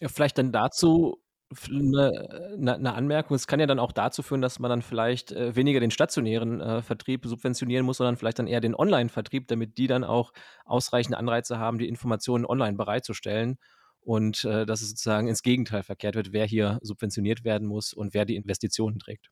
[0.00, 1.24] Ja, vielleicht dann dazu,
[1.68, 2.10] eine,
[2.54, 3.34] eine, ne Anmerkung.
[3.34, 6.60] Es kann ja dann auch dazu führen, dass man dann vielleicht äh, weniger den stationären
[6.60, 10.32] äh, Vertrieb subventionieren muss, sondern vielleicht dann eher den Online-Vertrieb, damit die dann auch
[10.64, 13.58] ausreichende Anreize haben, die Informationen online bereitzustellen.
[14.04, 18.12] Und äh, dass es sozusagen ins Gegenteil verkehrt wird, wer hier subventioniert werden muss und
[18.12, 19.30] wer die Investitionen trägt.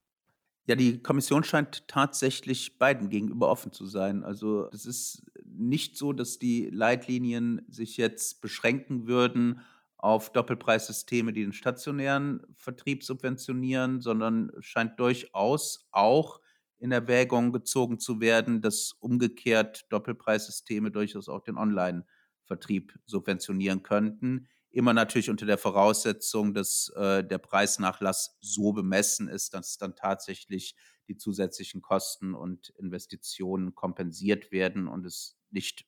[0.66, 4.22] Ja, die Kommission scheint tatsächlich beiden gegenüber offen zu sein.
[4.22, 9.60] Also es ist nicht so, dass die Leitlinien sich jetzt beschränken würden
[9.96, 16.40] auf Doppelpreissysteme, die den stationären Vertrieb subventionieren, sondern scheint durchaus auch
[16.78, 24.48] in Erwägung gezogen zu werden, dass umgekehrt Doppelpreissysteme durchaus auch den Online-Vertrieb subventionieren könnten.
[24.72, 30.74] Immer natürlich unter der Voraussetzung, dass äh, der Preisnachlass so bemessen ist, dass dann tatsächlich
[31.08, 35.84] die zusätzlichen Kosten und Investitionen kompensiert werden und es nicht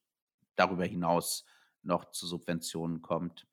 [0.54, 1.46] darüber hinaus
[1.82, 3.46] noch zu Subventionen kommt.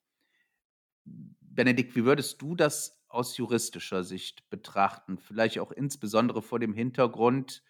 [1.06, 5.18] Benedikt, wie würdest du das aus juristischer Sicht betrachten?
[5.18, 7.64] Vielleicht auch insbesondere vor dem Hintergrund,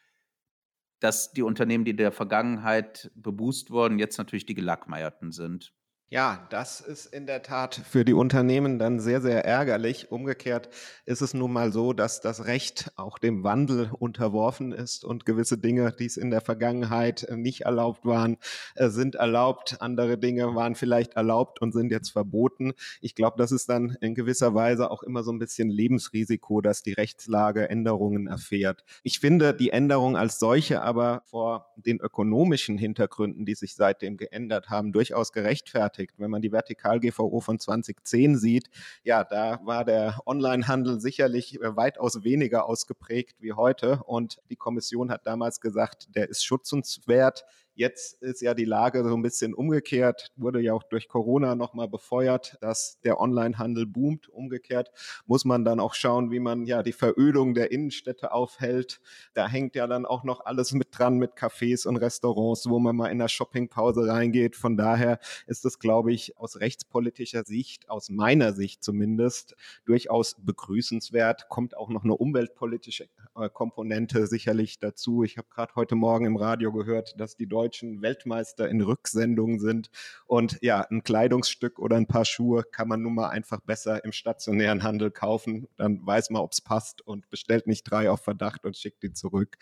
[1.00, 5.74] dass die Unternehmen, die in der Vergangenheit beboost wurden, jetzt natürlich die Gelackmeierten sind.
[6.14, 10.12] Ja, das ist in der Tat für die Unternehmen dann sehr, sehr ärgerlich.
[10.12, 10.68] Umgekehrt
[11.06, 15.58] ist es nun mal so, dass das Recht auch dem Wandel unterworfen ist und gewisse
[15.58, 18.36] Dinge, die es in der Vergangenheit nicht erlaubt waren,
[18.76, 19.78] äh, sind erlaubt.
[19.80, 22.74] Andere Dinge waren vielleicht erlaubt und sind jetzt verboten.
[23.00, 26.84] Ich glaube, das ist dann in gewisser Weise auch immer so ein bisschen Lebensrisiko, dass
[26.84, 28.84] die Rechtslage Änderungen erfährt.
[29.04, 34.70] Ich finde die Änderung als solche aber vor den ökonomischen Hintergründen, die sich seitdem geändert
[34.70, 36.14] haben, durchaus gerechtfertigt gerechtfertigt.
[36.18, 38.70] Wenn man die Vertikal-GVO von 2010 sieht,
[39.04, 44.02] ja, da war der Onlinehandel sicherlich äh, weitaus weniger ausgeprägt wie heute.
[44.06, 47.46] Und die Kommission hat damals gesagt, der ist schützenswert.
[47.74, 51.88] Jetzt ist ja die Lage so ein bisschen umgekehrt, wurde ja auch durch Corona nochmal
[51.88, 54.28] befeuert, dass der Onlinehandel boomt.
[54.28, 54.92] Umgekehrt
[55.26, 59.00] muss man dann auch schauen, wie man ja die Verödung der Innenstädte aufhält.
[59.34, 62.96] Da hängt ja dann auch noch alles mit dran mit Cafés und Restaurants, wo man
[62.96, 64.56] mal in der Shoppingpause reingeht.
[64.56, 69.56] Von daher ist es, glaube ich, aus rechtspolitischer Sicht, aus meiner Sicht zumindest,
[69.86, 71.48] durchaus begrüßenswert.
[71.50, 75.24] Kommt auch noch eine umweltpolitische äh, Komponente sicherlich dazu.
[75.24, 79.90] Ich habe gerade heute Morgen im Radio gehört, dass die Weltmeister in Rücksendungen sind.
[80.26, 84.12] Und ja, ein Kleidungsstück oder ein paar Schuhe kann man nun mal einfach besser im
[84.12, 85.68] stationären Handel kaufen.
[85.78, 89.14] Dann weiß man, ob es passt und bestellt nicht drei auf Verdacht und schickt die
[89.14, 89.58] zurück.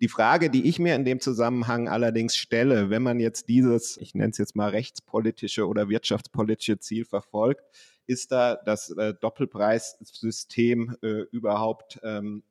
[0.00, 4.14] Die Frage, die ich mir in dem Zusammenhang allerdings stelle, wenn man jetzt dieses, ich
[4.14, 7.64] nenne es jetzt mal rechtspolitische oder wirtschaftspolitische Ziel verfolgt,
[8.06, 12.42] ist da das äh, Doppelpreissystem äh, überhaupt ähm,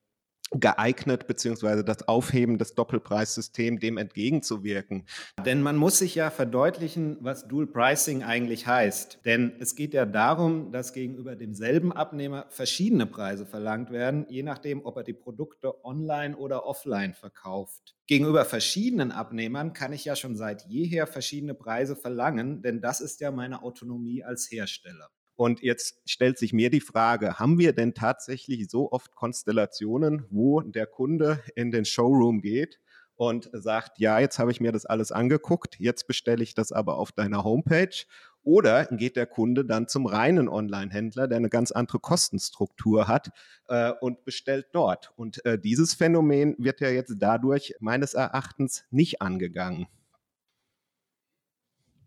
[0.51, 5.05] geeignet, beziehungsweise das Aufheben des Doppelpreissystems dem entgegenzuwirken.
[5.45, 9.19] Denn man muss sich ja verdeutlichen, was Dual Pricing eigentlich heißt.
[9.25, 14.85] Denn es geht ja darum, dass gegenüber demselben Abnehmer verschiedene Preise verlangt werden, je nachdem,
[14.85, 17.95] ob er die Produkte online oder offline verkauft.
[18.07, 23.21] Gegenüber verschiedenen Abnehmern kann ich ja schon seit jeher verschiedene Preise verlangen, denn das ist
[23.21, 25.09] ja meine Autonomie als Hersteller.
[25.39, 30.59] Und jetzt stellt sich mir die Frage, haben wir denn tatsächlich so oft Konstellationen, wo
[30.59, 32.77] der Kunde in den Showroom geht
[33.15, 36.97] und sagt, ja, jetzt habe ich mir das alles angeguckt, jetzt bestelle ich das aber
[36.97, 38.03] auf deiner Homepage
[38.43, 43.29] Oder geht der Kunde dann zum reinen Online-Händler, der eine ganz andere Kostenstruktur hat
[43.69, 45.13] äh, und bestellt dort.
[45.15, 49.87] Und äh, dieses Phänomen wird ja jetzt dadurch meines Erachtens nicht angegangen.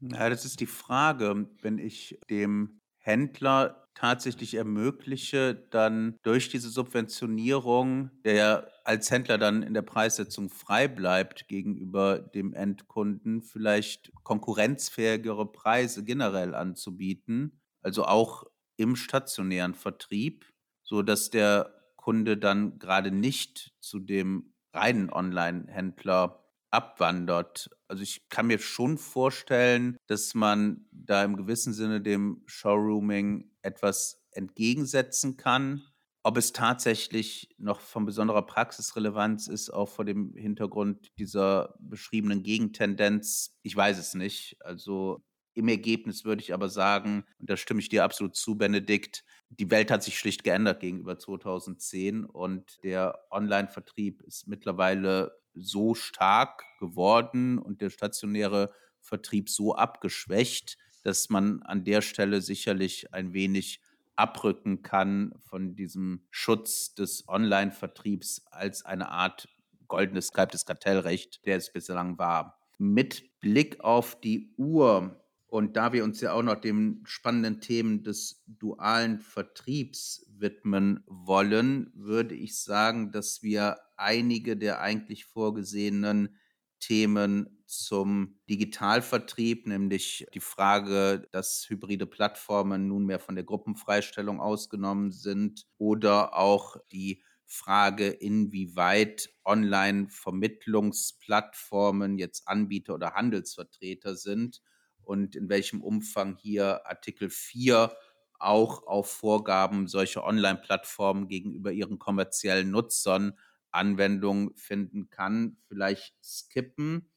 [0.03, 1.49] Ja, das ist die Frage.
[1.63, 9.63] Wenn ich dem Händler tatsächlich ermögliche, dann durch diese Subventionierung, der ja als Händler dann
[9.63, 18.45] in der Preissetzung frei bleibt gegenüber dem Endkunden, vielleicht konkurrenzfähigere Preise generell anzubieten, also auch
[18.77, 20.47] im stationären Vertrieb,
[20.83, 26.42] so dass der Kunde dann gerade nicht zu dem reinen Online-Händler
[26.73, 27.71] abwandert.
[27.87, 34.23] Also ich kann mir schon vorstellen, dass man da im gewissen Sinne dem Showrooming etwas
[34.33, 35.83] entgegensetzen kann.
[36.25, 43.57] Ob es tatsächlich noch von besonderer Praxisrelevanz ist, auch vor dem Hintergrund dieser beschriebenen Gegentendenz,
[43.63, 44.57] ich weiß es nicht.
[44.61, 45.23] Also
[45.55, 49.71] im Ergebnis würde ich aber sagen, und da stimme ich dir absolut zu, Benedikt, die
[49.71, 57.59] Welt hat sich schlicht geändert gegenüber 2010 und der Online-Vertrieb ist mittlerweile so stark geworden
[57.59, 63.81] und der stationäre Vertrieb so abgeschwächt, dass man an der Stelle sicherlich ein wenig
[64.17, 69.49] abrücken kann von diesem Schutz des Online-Vertriebs als eine Art
[69.89, 72.59] goldenes kaltes Kartellrecht, der es bislang war.
[72.79, 75.22] Mit Blick auf die Uhr
[75.53, 81.93] und da wir uns ja auch noch den spannenden Themen des dualen Vertriebs widmen wollen,
[81.95, 86.39] würde ich sagen, dass wir einige der eigentlich vorgesehenen
[86.81, 95.67] Themen zum Digitalvertrieb, nämlich die Frage, dass hybride Plattformen nunmehr von der Gruppenfreistellung ausgenommen sind
[95.77, 104.63] oder auch die Frage, inwieweit Online-Vermittlungsplattformen jetzt Anbieter oder Handelsvertreter sind
[105.05, 107.95] und in welchem Umfang hier Artikel 4
[108.39, 113.39] auch auf Vorgaben solcher Online-Plattformen gegenüber ihren kommerziellen Nutzern
[113.71, 117.11] Anwendung finden kann, vielleicht skippen.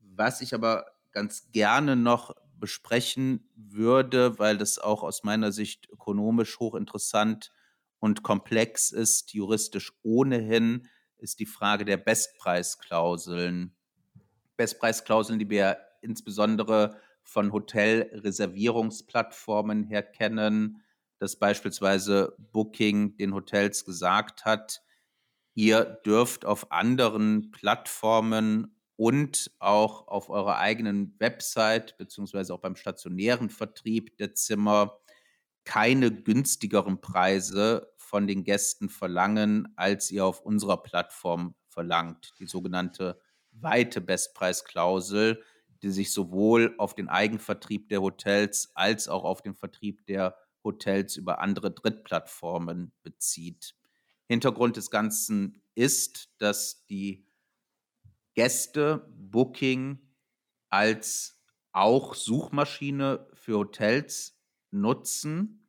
[0.00, 6.58] Was ich aber ganz gerne noch besprechen würde, weil das auch aus meiner Sicht ökonomisch
[6.60, 7.52] hochinteressant
[7.98, 13.76] und komplex ist, juristisch ohnehin, ist die Frage der Bestpreisklauseln.
[14.56, 17.00] Bestpreisklauseln, die wir insbesondere
[17.30, 20.82] von Hotelreservierungsplattformen her kennen,
[21.18, 24.82] dass beispielsweise Booking den Hotels gesagt hat,
[25.54, 33.50] Ihr dürft auf anderen Plattformen und auch auf eurer eigenen Website beziehungsweise auch beim stationären
[33.50, 35.00] Vertrieb der Zimmer
[35.64, 42.34] keine günstigeren Preise von den Gästen verlangen, als ihr auf unserer Plattform verlangt.
[42.38, 45.42] Die sogenannte weite Bestpreisklausel,
[45.82, 51.16] die sich sowohl auf den Eigenvertrieb der Hotels als auch auf den Vertrieb der Hotels
[51.16, 53.74] über andere Drittplattformen bezieht.
[54.28, 57.26] Hintergrund des Ganzen ist, dass die
[58.34, 59.98] Gäste Booking
[60.68, 64.40] als auch Suchmaschine für Hotels
[64.70, 65.59] nutzen.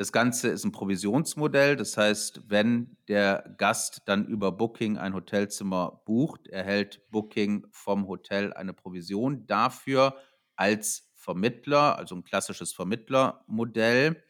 [0.00, 1.76] Das Ganze ist ein Provisionsmodell.
[1.76, 8.54] Das heißt, wenn der Gast dann über Booking ein Hotelzimmer bucht, erhält Booking vom Hotel
[8.54, 10.16] eine Provision dafür
[10.56, 14.24] als Vermittler, also ein klassisches Vermittlermodell.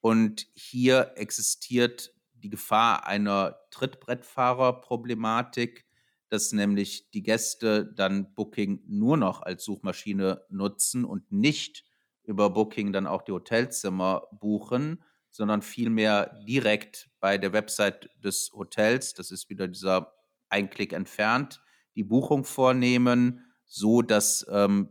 [0.00, 5.84] Und hier existiert die Gefahr einer Trittbrettfahrerproblematik,
[6.30, 11.84] dass nämlich die Gäste dann Booking nur noch als Suchmaschine nutzen und nicht
[12.24, 19.14] über Booking dann auch die Hotelzimmer buchen, sondern vielmehr direkt bei der Website des Hotels,
[19.14, 20.14] das ist wieder dieser
[20.48, 21.62] Einklick entfernt,
[21.96, 24.88] die Buchung vornehmen, so dass ähm,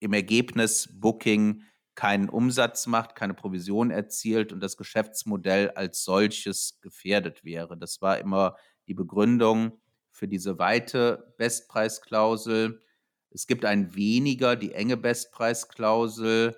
[0.00, 1.62] im Ergebnis Booking
[1.94, 7.76] keinen Umsatz macht, keine Provision erzielt und das Geschäftsmodell als solches gefährdet wäre.
[7.76, 9.80] Das war immer die Begründung
[10.12, 12.82] für diese weite Bestpreisklausel.
[13.30, 16.56] Es gibt ein weniger, die enge Bestpreisklausel,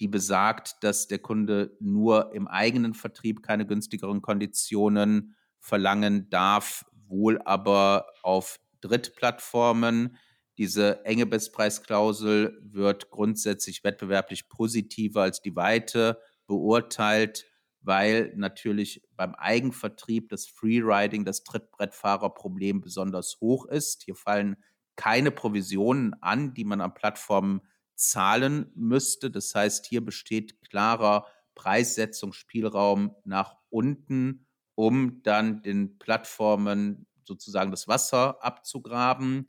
[0.00, 7.40] die besagt, dass der Kunde nur im eigenen Vertrieb keine günstigeren Konditionen verlangen darf, wohl
[7.44, 10.16] aber auf Drittplattformen.
[10.56, 17.46] Diese enge Bestpreisklausel wird grundsätzlich wettbewerblich positiver als die Weite beurteilt,
[17.80, 24.02] weil natürlich beim Eigenvertrieb das Freeriding, das Trittbrettfahrerproblem besonders hoch ist.
[24.04, 24.56] Hier fallen
[24.96, 27.60] keine Provisionen an, die man an Plattformen
[27.98, 29.30] zahlen müsste.
[29.30, 38.42] Das heißt, hier besteht klarer Preissetzungsspielraum nach unten, um dann den Plattformen sozusagen das Wasser
[38.42, 39.48] abzugraben.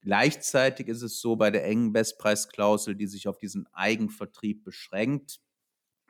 [0.00, 5.40] Gleichzeitig ist es so bei der engen Bestpreisklausel, die sich auf diesen Eigenvertrieb beschränkt,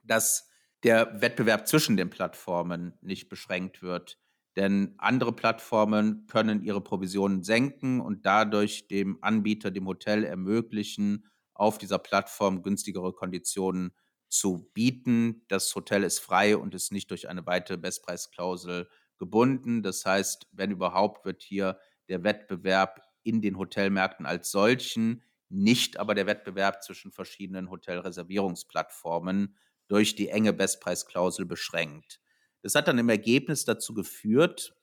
[0.02, 0.48] dass
[0.82, 4.18] der Wettbewerb zwischen den Plattformen nicht beschränkt wird.
[4.56, 11.78] Denn andere Plattformen können ihre Provisionen senken und dadurch dem Anbieter, dem Hotel ermöglichen, auf
[11.78, 13.94] dieser Plattform günstigere Konditionen
[14.28, 15.44] zu bieten.
[15.48, 18.88] Das Hotel ist frei und ist nicht durch eine weitere Bestpreisklausel
[19.18, 19.82] gebunden.
[19.82, 26.14] Das heißt, wenn überhaupt, wird hier der Wettbewerb in den Hotelmärkten als solchen, nicht aber
[26.14, 29.56] der Wettbewerb zwischen verschiedenen Hotelreservierungsplattformen
[29.88, 32.20] durch die enge Bestpreisklausel beschränkt.
[32.62, 34.74] Das hat dann im Ergebnis dazu geführt,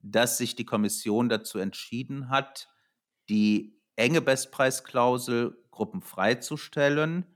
[0.00, 2.68] dass sich die Kommission dazu entschieden hat,
[3.28, 7.26] die enge Bestpreisklausel gruppenfrei zu stellen.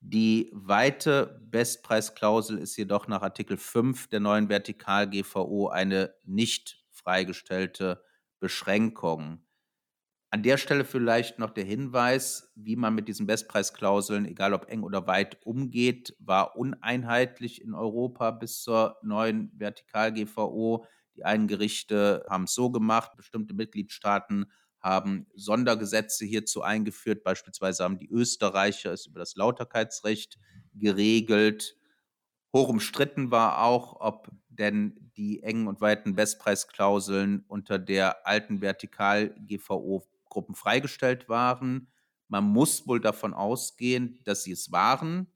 [0.00, 8.02] Die weite Bestpreisklausel ist jedoch nach Artikel 5 der neuen Vertikal-GVO eine nicht freigestellte
[8.40, 9.44] Beschränkung.
[10.30, 14.82] An der Stelle vielleicht noch der Hinweis, wie man mit diesen Bestpreisklauseln, egal ob eng
[14.82, 20.86] oder weit, umgeht, war uneinheitlich in Europa bis zur neuen Vertikal-GVO.
[21.16, 24.46] Die einen Gerichte haben es so gemacht, bestimmte Mitgliedstaaten
[24.82, 27.22] haben Sondergesetze hierzu eingeführt.
[27.24, 30.38] Beispielsweise haben die Österreicher es über das Lauterkeitsrecht
[30.74, 31.76] geregelt.
[32.52, 40.06] Hoch umstritten war auch, ob denn die engen und weiten Bestpreisklauseln unter der alten Vertikal-GVO
[40.28, 41.88] Gruppen freigestellt waren.
[42.28, 45.26] Man muss wohl davon ausgehen, dass sie es waren,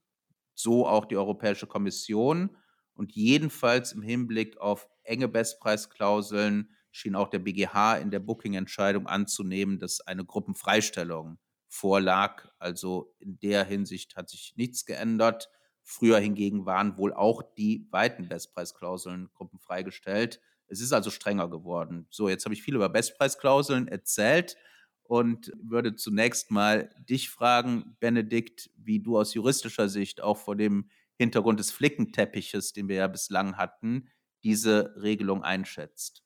[0.54, 2.56] so auch die Europäische Kommission.
[2.94, 9.78] Und jedenfalls im Hinblick auf enge Bestpreisklauseln schien auch der BGH in der Booking-Entscheidung anzunehmen,
[9.78, 12.48] dass eine Gruppenfreistellung vorlag.
[12.58, 15.50] Also in der Hinsicht hat sich nichts geändert.
[15.82, 20.40] Früher hingegen waren wohl auch die weiten Bestpreisklauseln gruppenfreigestellt.
[20.68, 22.06] Es ist also strenger geworden.
[22.10, 24.56] So, jetzt habe ich viel über Bestpreisklauseln erzählt
[25.02, 30.90] und würde zunächst mal dich fragen, Benedikt, wie du aus juristischer Sicht auch vor dem
[31.18, 34.08] Hintergrund des Flickenteppiches, den wir ja bislang hatten,
[34.42, 36.25] diese Regelung einschätzt.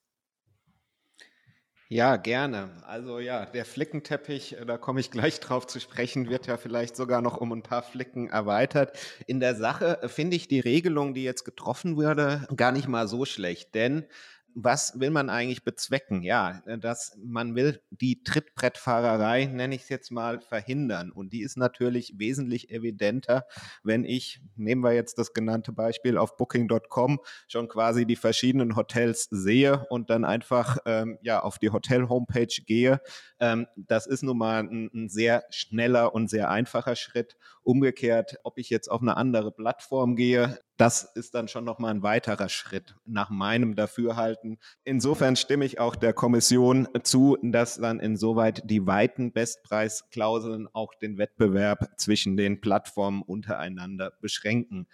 [1.93, 2.71] Ja, gerne.
[2.87, 6.95] Also ja, der Flickenteppich, äh, da komme ich gleich drauf zu sprechen, wird ja vielleicht
[6.95, 8.97] sogar noch um ein paar Flicken erweitert.
[9.27, 13.09] In der Sache äh, finde ich die Regelung, die jetzt getroffen wurde, gar nicht mal
[13.09, 14.05] so schlecht, denn
[14.55, 16.23] was will man eigentlich bezwecken?
[16.23, 21.13] Ja, äh, dass man will die Trittbrettfahrerei, nenne ich es jetzt mal, verhindern.
[21.13, 23.47] Und die ist natürlich wesentlich evidenter,
[23.83, 29.29] wenn ich, nehmen wir jetzt das genannte Beispiel auf Booking.com, schon quasi die verschiedenen Hotels
[29.31, 33.01] sehe und dann einfach ähm, ja auf die Hotel-Homepage gehe.
[33.39, 37.37] Ähm, das ist nun mal ein, ein sehr schneller und sehr einfacher Schritt.
[37.63, 42.03] Umgekehrt, ob ich jetzt auf eine andere Plattform gehe, das ist dann schon nochmal ein
[42.03, 44.59] weiterer Schritt nach meinem Dafürhalten.
[44.83, 51.19] Insofern stimme ich auch der Kommission zu, dass dann insoweit die weiten Bestpreisklauseln auch den
[51.19, 54.87] Wettbewerb zwischen den Plattformen untereinander beschränken.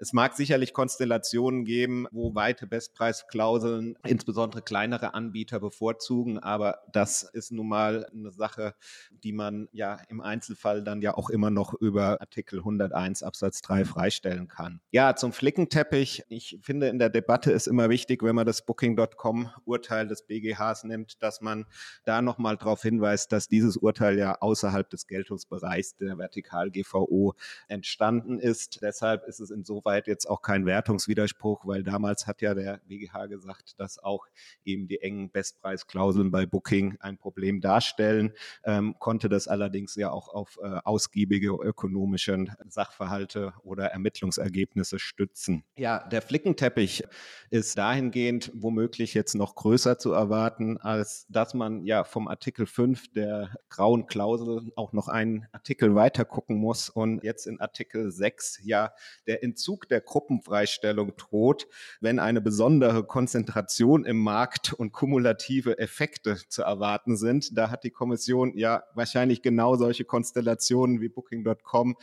[0.00, 7.50] Es mag sicherlich Konstellationen geben, wo weite Bestpreisklauseln insbesondere kleinere Anbieter bevorzugen, aber das ist
[7.50, 8.74] nun mal eine Sache,
[9.10, 13.84] die man ja im Einzelfall dann ja auch immer noch über Artikel 101 Absatz 3
[13.84, 14.80] freistellen kann.
[14.92, 16.22] Ja, zum Flickenteppich.
[16.28, 20.84] Ich finde, in der Debatte ist immer wichtig, wenn man das Booking.com Urteil des BGHs
[20.84, 21.66] nimmt, dass man
[22.04, 27.34] da nochmal darauf hinweist, dass dieses Urteil ja außerhalb des Geltungsbereichs der Vertikal GVO
[27.66, 28.78] entstanden ist.
[28.80, 33.26] Deshalb ist es insofern insoweit jetzt auch kein Wertungswiderspruch, weil damals hat ja der BGH
[33.26, 34.26] gesagt, dass auch
[34.64, 38.32] eben die engen Bestpreisklauseln bei Booking ein Problem darstellen,
[38.64, 42.28] ähm, konnte das allerdings ja auch auf äh, ausgiebige ökonomische
[42.68, 45.64] Sachverhalte oder Ermittlungsergebnisse stützen.
[45.76, 47.04] Ja, der Flickenteppich
[47.50, 53.12] ist dahingehend womöglich jetzt noch größer zu erwarten, als dass man ja vom Artikel 5
[53.12, 58.60] der grauen Klausel auch noch einen Artikel weiter gucken muss und jetzt in Artikel 6
[58.64, 58.92] ja
[59.26, 61.68] der Entzug Entzug der Gruppenfreistellung droht,
[62.00, 67.56] wenn eine besondere Konzentration im Markt und kumulative Effekte zu erwarten sind.
[67.56, 71.96] Da hat die Kommission ja wahrscheinlich genau solche Konstellationen wie Booking.com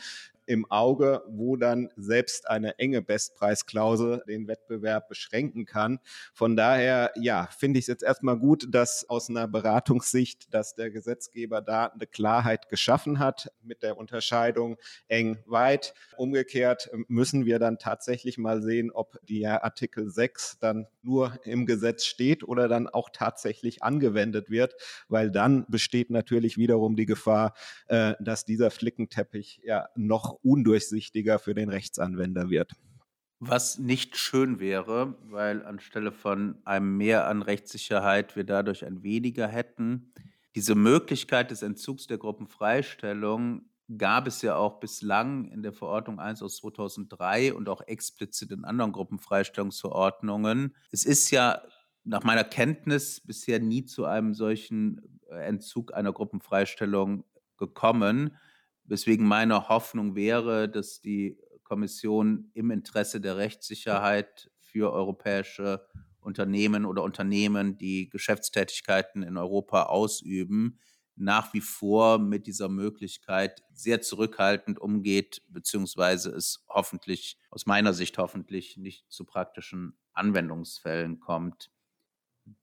[0.46, 5.98] im Auge, wo dann selbst eine enge Bestpreisklausel den Wettbewerb beschränken kann.
[6.32, 10.90] Von daher, ja, finde ich es jetzt erstmal gut, dass aus einer Beratungssicht, dass der
[10.90, 14.76] Gesetzgeber da eine Klarheit geschaffen hat mit der Unterscheidung
[15.08, 15.94] eng weit.
[16.16, 22.04] Umgekehrt müssen wir dann tatsächlich mal sehen, ob der Artikel 6 dann nur im Gesetz
[22.04, 24.74] steht oder dann auch tatsächlich angewendet wird,
[25.08, 27.54] weil dann besteht natürlich wiederum die Gefahr,
[27.88, 32.72] äh, dass dieser Flickenteppich ja noch undurchsichtiger für den Rechtsanwender wird.
[33.38, 39.46] Was nicht schön wäre, weil anstelle von einem Mehr an Rechtssicherheit wir dadurch ein weniger
[39.46, 40.12] hätten.
[40.54, 43.68] Diese Möglichkeit des Entzugs der Gruppenfreistellung
[43.98, 48.64] gab es ja auch bislang in der Verordnung 1 aus 2003 und auch explizit in
[48.64, 50.74] anderen Gruppenfreistellungsverordnungen.
[50.90, 51.60] Es ist ja
[52.04, 57.24] nach meiner Kenntnis bisher nie zu einem solchen äh, Entzug einer Gruppenfreistellung
[57.58, 58.36] gekommen,
[58.88, 65.86] weswegen meine Hoffnung wäre, dass die Kommission im Interesse der Rechtssicherheit für europäische
[66.20, 70.78] Unternehmen oder Unternehmen, die Geschäftstätigkeiten in Europa ausüben,
[71.16, 78.18] nach wie vor mit dieser Möglichkeit sehr zurückhaltend umgeht, beziehungsweise es hoffentlich, aus meiner Sicht
[78.18, 81.70] hoffentlich, nicht zu praktischen Anwendungsfällen kommt.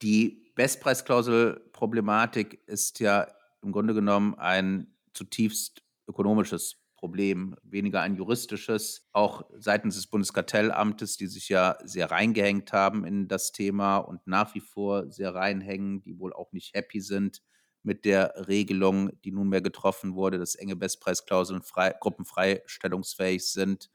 [0.01, 3.27] Die Bestpreisklausel-Problematik ist ja
[3.61, 11.27] im Grunde genommen ein zutiefst ökonomisches Problem, weniger ein juristisches, auch seitens des Bundeskartellamtes, die
[11.27, 16.17] sich ja sehr reingehängt haben in das Thema und nach wie vor sehr reinhängen, die
[16.17, 17.41] wohl auch nicht happy sind
[17.83, 23.89] mit der Regelung, die nunmehr getroffen wurde, dass enge Bestpreisklauseln frei, gruppenfreistellungsfähig sind,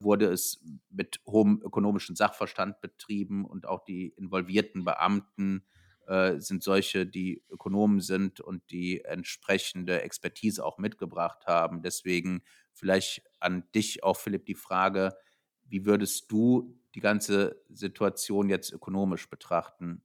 [0.00, 5.66] wurde es mit hohem ökonomischen Sachverstand betrieben und auch die involvierten Beamten
[6.06, 11.82] äh, sind solche, die Ökonomen sind und die entsprechende Expertise auch mitgebracht haben.
[11.82, 12.42] Deswegen
[12.72, 15.16] vielleicht an dich auch, Philipp, die Frage,
[15.64, 20.02] wie würdest du die ganze Situation jetzt ökonomisch betrachten?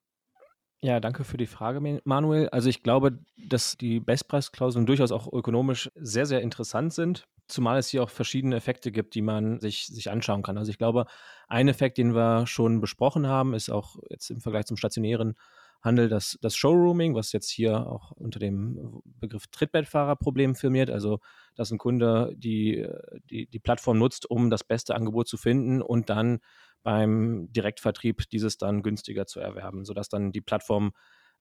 [0.82, 2.48] Ja, danke für die Frage, Manuel.
[2.50, 7.90] Also ich glaube, dass die Bestpreisklauseln durchaus auch ökonomisch sehr, sehr interessant sind, zumal es
[7.90, 10.58] hier auch verschiedene Effekte gibt, die man sich, sich anschauen kann.
[10.58, 11.06] Also ich glaube,
[11.50, 15.36] ein Effekt, den wir schon besprochen haben, ist auch jetzt im Vergleich zum stationären
[15.82, 20.90] Handel das, das Showrooming, was jetzt hier auch unter dem Begriff Trittbettfahrerproblem firmiert.
[20.90, 21.20] Also,
[21.56, 22.86] dass ein Kunde die,
[23.30, 26.40] die, die Plattform nutzt, um das beste Angebot zu finden und dann
[26.84, 30.92] beim Direktvertrieb dieses dann günstiger zu erwerben, sodass dann die Plattform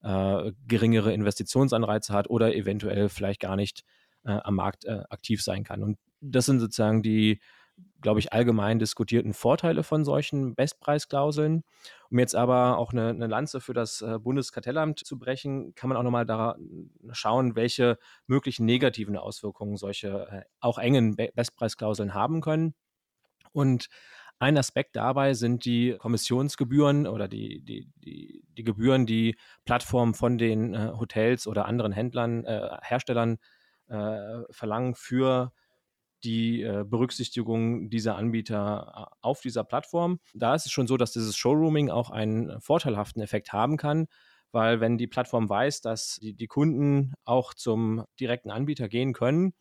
[0.01, 3.83] äh, geringere Investitionsanreize hat oder eventuell vielleicht gar nicht
[4.23, 5.83] äh, am Markt äh, aktiv sein kann.
[5.83, 7.41] Und das sind sozusagen die,
[8.01, 11.63] glaube ich, allgemein diskutierten Vorteile von solchen Bestpreisklauseln.
[12.09, 15.97] Um jetzt aber auch eine, eine Lanze für das äh, Bundeskartellamt zu brechen, kann man
[15.97, 16.55] auch nochmal da
[17.11, 22.73] schauen, welche möglichen negativen Auswirkungen solche äh, auch engen Bestpreisklauseln haben können.
[23.51, 23.89] Und
[24.39, 30.37] ein Aspekt dabei sind die Kommissionsgebühren oder die, die, die, die Gebühren, die Plattformen von
[30.37, 33.37] den äh, Hotels oder anderen Händlern, äh, Herstellern
[33.89, 35.51] äh, verlangen für
[36.23, 40.19] die äh, Berücksichtigung dieser Anbieter äh, auf dieser Plattform.
[40.33, 44.07] Da ist es schon so, dass dieses Showrooming auch einen vorteilhaften Effekt haben kann,
[44.51, 49.53] weil wenn die Plattform weiß, dass die, die Kunden auch zum direkten Anbieter gehen können,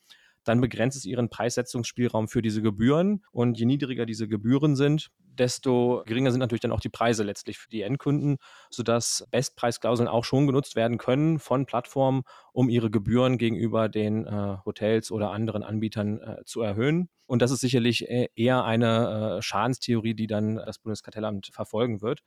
[0.45, 3.23] dann begrenzt es ihren Preissetzungsspielraum für diese Gebühren.
[3.31, 7.59] Und je niedriger diese Gebühren sind, desto geringer sind natürlich dann auch die Preise letztlich
[7.59, 8.39] für die Endkunden,
[8.71, 12.23] sodass Bestpreisklauseln auch schon genutzt werden können von Plattformen,
[12.53, 17.09] um ihre Gebühren gegenüber den äh, Hotels oder anderen Anbietern äh, zu erhöhen.
[17.27, 22.23] Und das ist sicherlich äh, eher eine äh, Schadenstheorie, die dann das Bundeskartellamt verfolgen wird.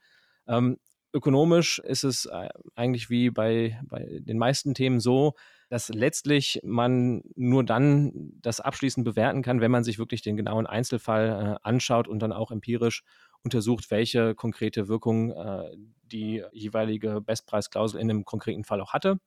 [0.46, 0.78] Ähm,
[1.12, 5.34] ökonomisch ist es äh, eigentlich wie bei, bei den meisten Themen so,
[5.72, 10.66] dass letztlich man nur dann das abschließend bewerten kann, wenn man sich wirklich den genauen
[10.66, 13.04] Einzelfall äh, anschaut und dann auch empirisch
[13.42, 19.18] untersucht, welche konkrete Wirkung äh, die jeweilige Bestpreisklausel in einem konkreten Fall auch hatte.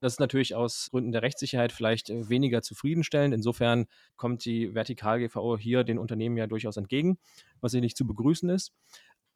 [0.00, 3.34] Das ist natürlich aus Gründen der Rechtssicherheit vielleicht äh, weniger zufriedenstellend.
[3.34, 3.84] Insofern
[4.16, 7.18] kommt die Vertikal-GVO hier den Unternehmen ja durchaus entgegen,
[7.60, 8.72] was sicherlich zu begrüßen ist.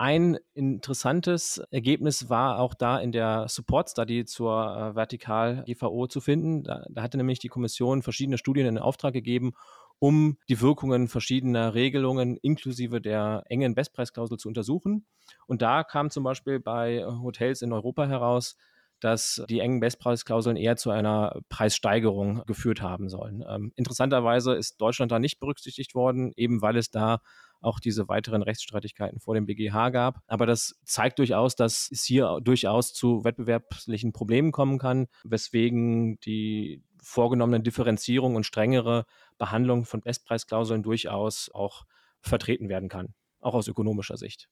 [0.00, 6.62] Ein interessantes Ergebnis war auch da in der Support Study zur äh, Vertikal-GVO zu finden.
[6.62, 9.54] Da, da, hatte nämlich die Kommission verschiedene Studien in Auftrag gegeben,
[9.98, 15.04] um die Wirkungen verschiedener Regelungen inklusive der engen Bestpreisklausel zu untersuchen.
[15.48, 18.56] Und da kam zum Beispiel bei Hotels in Europa heraus,
[19.00, 23.44] dass die engen Bestpreisklauseln eher zu einer Preissteigerung geführt haben sollen.
[23.48, 27.20] Ähm, interessanterweise ist Deutschland da nicht berücksichtigt worden, eben weil es da
[27.60, 30.20] auch diese weiteren Rechtsstreitigkeiten vor dem BGH gab.
[30.26, 36.82] Aber das zeigt durchaus, dass es hier durchaus zu wettbewerblichen Problemen kommen kann, weswegen die
[37.02, 39.06] vorgenommene Differenzierung und strengere
[39.38, 41.84] Behandlung von Bestpreisklauseln durchaus auch
[42.20, 44.48] vertreten werden kann, auch aus ökonomischer Sicht.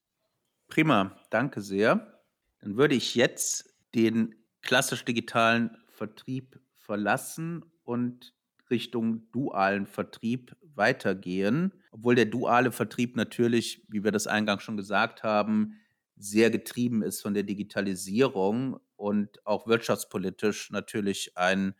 [0.67, 2.21] Prima, danke sehr.
[2.59, 8.35] Dann würde ich jetzt den klassisch digitalen Vertrieb verlassen und
[8.69, 15.23] Richtung dualen Vertrieb weitergehen, obwohl der duale Vertrieb natürlich, wie wir das eingangs schon gesagt
[15.23, 15.79] haben,
[16.15, 21.73] sehr getrieben ist von der Digitalisierung und auch wirtschaftspolitisch natürlich ein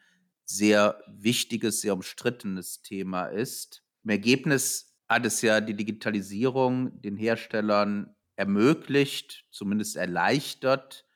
[0.46, 3.84] sehr wichtiges, sehr umstrittenes Thema ist.
[4.04, 11.07] Im Ergebnis hat es ja die Digitalisierung den Herstellern ermöglicht, zumindest erleichtert,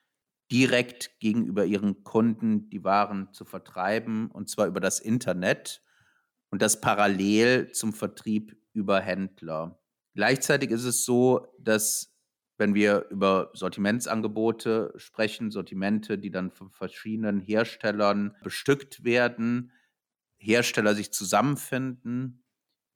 [0.52, 5.82] direkt gegenüber ihren Kunden die Waren zu vertreiben, und zwar über das Internet
[6.49, 9.80] und das parallel zum Vertrieb über Händler.
[10.14, 12.14] Gleichzeitig ist es so, dass
[12.58, 19.72] wenn wir über Sortimentsangebote sprechen, Sortimente, die dann von verschiedenen Herstellern bestückt werden,
[20.38, 22.43] Hersteller sich zusammenfinden,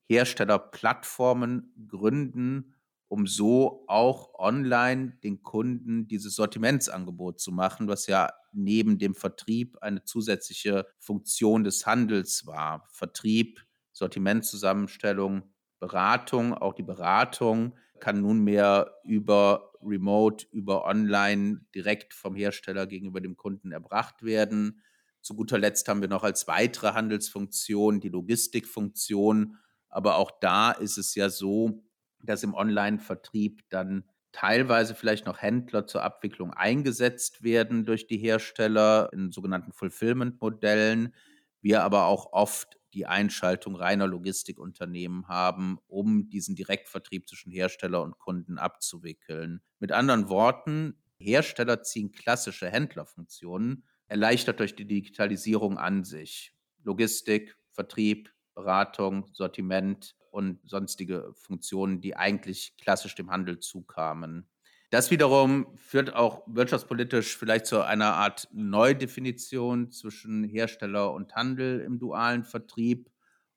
[0.07, 2.74] Herstellerplattformen gründen
[3.07, 9.77] um so auch online den Kunden dieses Sortimentsangebot zu machen, was ja neben dem Vertrieb
[9.81, 12.87] eine zusätzliche Funktion des Handels war.
[12.91, 15.43] Vertrieb, Sortimentzusammenstellung,
[15.79, 23.37] Beratung, auch die Beratung kann nunmehr über Remote, über Online direkt vom Hersteller gegenüber dem
[23.37, 24.81] Kunden erbracht werden.
[25.21, 29.57] Zu guter Letzt haben wir noch als weitere Handelsfunktion die Logistikfunktion.
[29.89, 31.83] Aber auch da ist es ja so,
[32.25, 39.09] dass im Online-Vertrieb dann teilweise vielleicht noch Händler zur Abwicklung eingesetzt werden durch die Hersteller
[39.13, 41.13] in sogenannten Fulfillment-Modellen.
[41.61, 48.17] Wir aber auch oft die Einschaltung reiner Logistikunternehmen haben, um diesen Direktvertrieb zwischen Hersteller und
[48.17, 49.61] Kunden abzuwickeln.
[49.79, 56.53] Mit anderen Worten, Hersteller ziehen klassische Händlerfunktionen, erleichtert durch die Digitalisierung an sich.
[56.83, 64.45] Logistik, Vertrieb, Beratung, Sortiment und sonstige Funktionen, die eigentlich klassisch dem Handel zukamen.
[64.89, 71.99] Das wiederum führt auch wirtschaftspolitisch vielleicht zu einer Art Neudefinition zwischen Hersteller und Handel im
[71.99, 73.09] dualen Vertrieb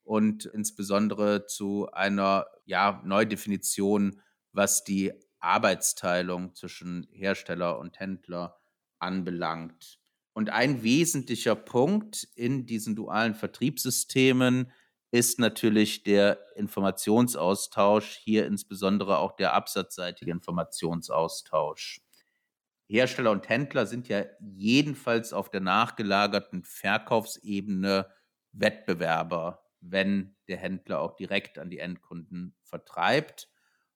[0.04, 4.20] und insbesondere zu einer ja, Neudefinition,
[4.52, 8.56] was die Arbeitsteilung zwischen Hersteller und Händler
[9.00, 9.98] anbelangt.
[10.32, 14.70] Und ein wesentlicher Punkt in diesen dualen Vertriebssystemen
[15.10, 22.00] ist natürlich der Informationsaustausch, hier insbesondere auch der absatzseitige Informationsaustausch.
[22.88, 28.06] Hersteller und Händler sind ja jedenfalls auf der nachgelagerten Verkaufsebene
[28.52, 33.48] Wettbewerber, wenn der Händler auch direkt an die Endkunden vertreibt.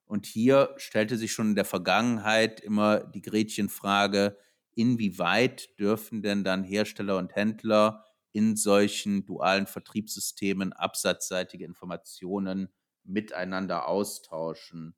[0.04, 4.36] Und hier stellte sich schon in der Vergangenheit immer die Gretchenfrage,
[4.74, 12.68] inwieweit dürfen denn dann Hersteller und Händler in solchen dualen Vertriebssystemen absatzseitige Informationen
[13.04, 14.94] miteinander austauschen.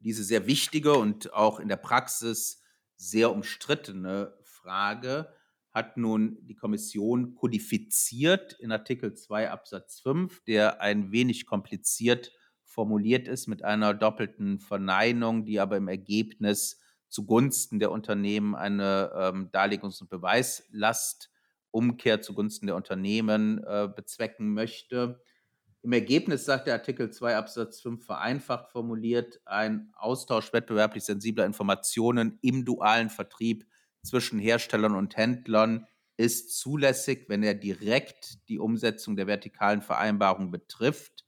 [0.00, 2.62] Diese sehr wichtige und auch in der Praxis
[2.96, 5.32] sehr umstrittene Frage
[5.70, 12.32] hat nun die Kommission kodifiziert in Artikel 2 Absatz 5, der ein wenig kompliziert
[12.62, 19.50] formuliert ist mit einer doppelten Verneinung, die aber im Ergebnis zugunsten der Unternehmen eine ähm,
[19.52, 21.30] Darlegungs- und Beweislast
[21.74, 25.20] Umkehr zugunsten der Unternehmen äh, bezwecken möchte.
[25.82, 32.38] Im Ergebnis sagt der Artikel 2 Absatz 5 vereinfacht formuliert, ein Austausch wettbewerblich sensibler Informationen
[32.42, 33.66] im dualen Vertrieb
[34.02, 41.24] zwischen Herstellern und Händlern ist zulässig, wenn er direkt die Umsetzung der vertikalen Vereinbarung betrifft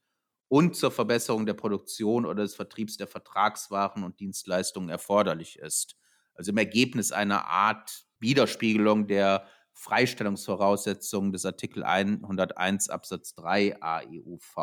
[0.47, 5.97] und zur Verbesserung der Produktion oder des Vertriebs der Vertragswaren und Dienstleistungen erforderlich ist.
[6.35, 14.57] Also im Ergebnis eine Art Widerspiegelung der Freistellungsvoraussetzungen des Artikel 101 Absatz 3 AEUV.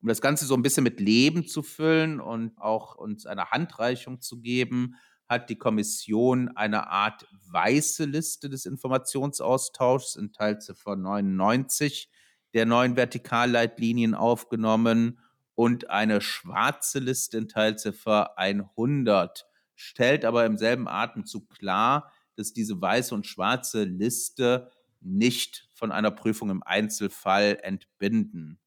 [0.00, 4.20] Um das Ganze so ein bisschen mit Leben zu füllen und auch uns eine Handreichung
[4.20, 4.94] zu geben,
[5.28, 12.08] hat die Kommission eine Art weiße Liste des Informationsaustauschs in Teilziffer 99
[12.54, 15.18] der neuen Vertikalleitlinien aufgenommen
[15.54, 22.80] und eine schwarze Liste in Teilziffer 100, stellt aber im selben Atemzug klar, dass diese
[22.80, 24.70] weiße und schwarze Liste
[25.00, 28.60] nicht von einer Prüfung im Einzelfall entbinden.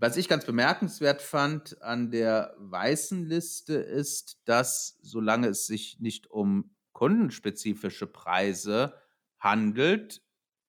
[0.00, 6.30] Was ich ganz bemerkenswert fand an der weißen Liste ist, dass solange es sich nicht
[6.30, 8.94] um kundenspezifische Preise
[9.38, 10.22] handelt,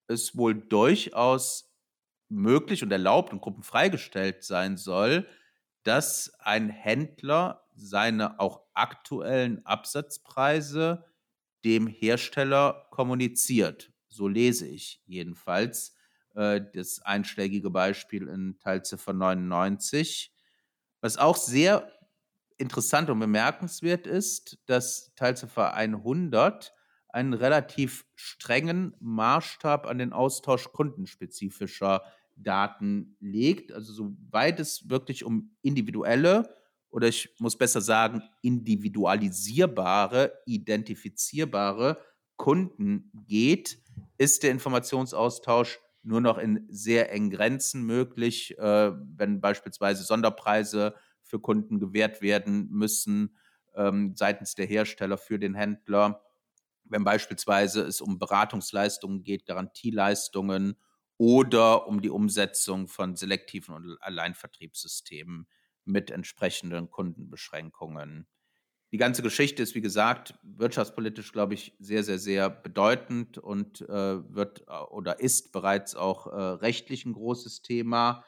[0.08, 1.72] es wohl durchaus
[2.28, 5.28] möglich und erlaubt und gruppenfreigestellt sein soll,
[5.84, 11.06] dass ein Händler seine auch aktuellen Absatzpreise
[11.64, 13.92] dem Hersteller kommuniziert.
[14.08, 15.96] So lese ich jedenfalls
[16.36, 20.34] äh, das einschlägige Beispiel in Teilziffer 99.
[21.02, 21.92] Was auch sehr
[22.58, 26.74] interessant und bemerkenswert ist, dass Teilziffer 100
[27.10, 32.04] einen relativ strengen Maßstab an den Austausch kundenspezifischer
[32.36, 33.72] Daten legt.
[33.72, 36.54] Also soweit es wirklich um individuelle
[36.90, 42.00] oder ich muss besser sagen, individualisierbare, identifizierbare
[42.36, 43.78] Kunden geht,
[44.18, 51.40] ist der Informationsaustausch nur noch in sehr engen Grenzen möglich, äh, wenn beispielsweise Sonderpreise für
[51.40, 53.36] Kunden gewährt werden müssen
[53.76, 56.24] ähm, seitens der Hersteller für den Händler.
[56.92, 60.76] wenn beispielsweise es um Beratungsleistungen geht, Garantieleistungen
[61.18, 65.48] oder um die Umsetzung von selektiven und Alleinvertriebssystemen
[65.90, 68.28] mit entsprechenden Kundenbeschränkungen.
[68.92, 73.88] Die ganze Geschichte ist, wie gesagt, wirtschaftspolitisch, glaube ich, sehr, sehr, sehr bedeutend und äh,
[73.88, 78.24] wird äh, oder ist bereits auch äh, rechtlich ein großes Thema.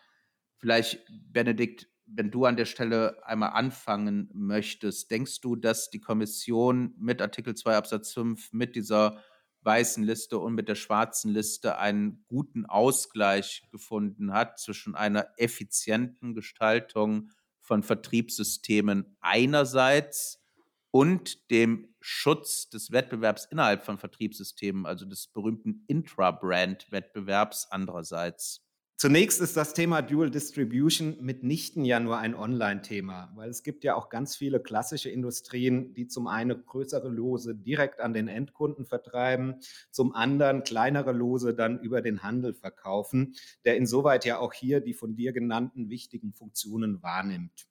[0.58, 6.94] Vielleicht, Benedikt, wenn du an der Stelle einmal anfangen möchtest, denkst du, dass die Kommission
[6.98, 9.20] mit Artikel 2 Absatz 5, mit dieser
[9.64, 16.34] weißen Liste und mit der schwarzen Liste einen guten Ausgleich gefunden hat zwischen einer effizienten
[16.34, 17.30] Gestaltung
[17.62, 20.44] von Vertriebssystemen einerseits
[20.92, 28.66] und dem Schutz des Wettbewerbs innerhalb von Vertriebssystemen, also des berühmten Intra-Brand-Wettbewerbs andererseits.
[29.02, 33.96] Zunächst ist das Thema Dual Distribution mitnichten ja nur ein Online-Thema, weil es gibt ja
[33.96, 39.56] auch ganz viele klassische Industrien, die zum einen größere Lose direkt an den Endkunden vertreiben,
[39.90, 43.34] zum anderen kleinere Lose dann über den Handel verkaufen,
[43.66, 47.66] der insoweit ja auch hier die von dir genannten wichtigen Funktionen wahrnimmt.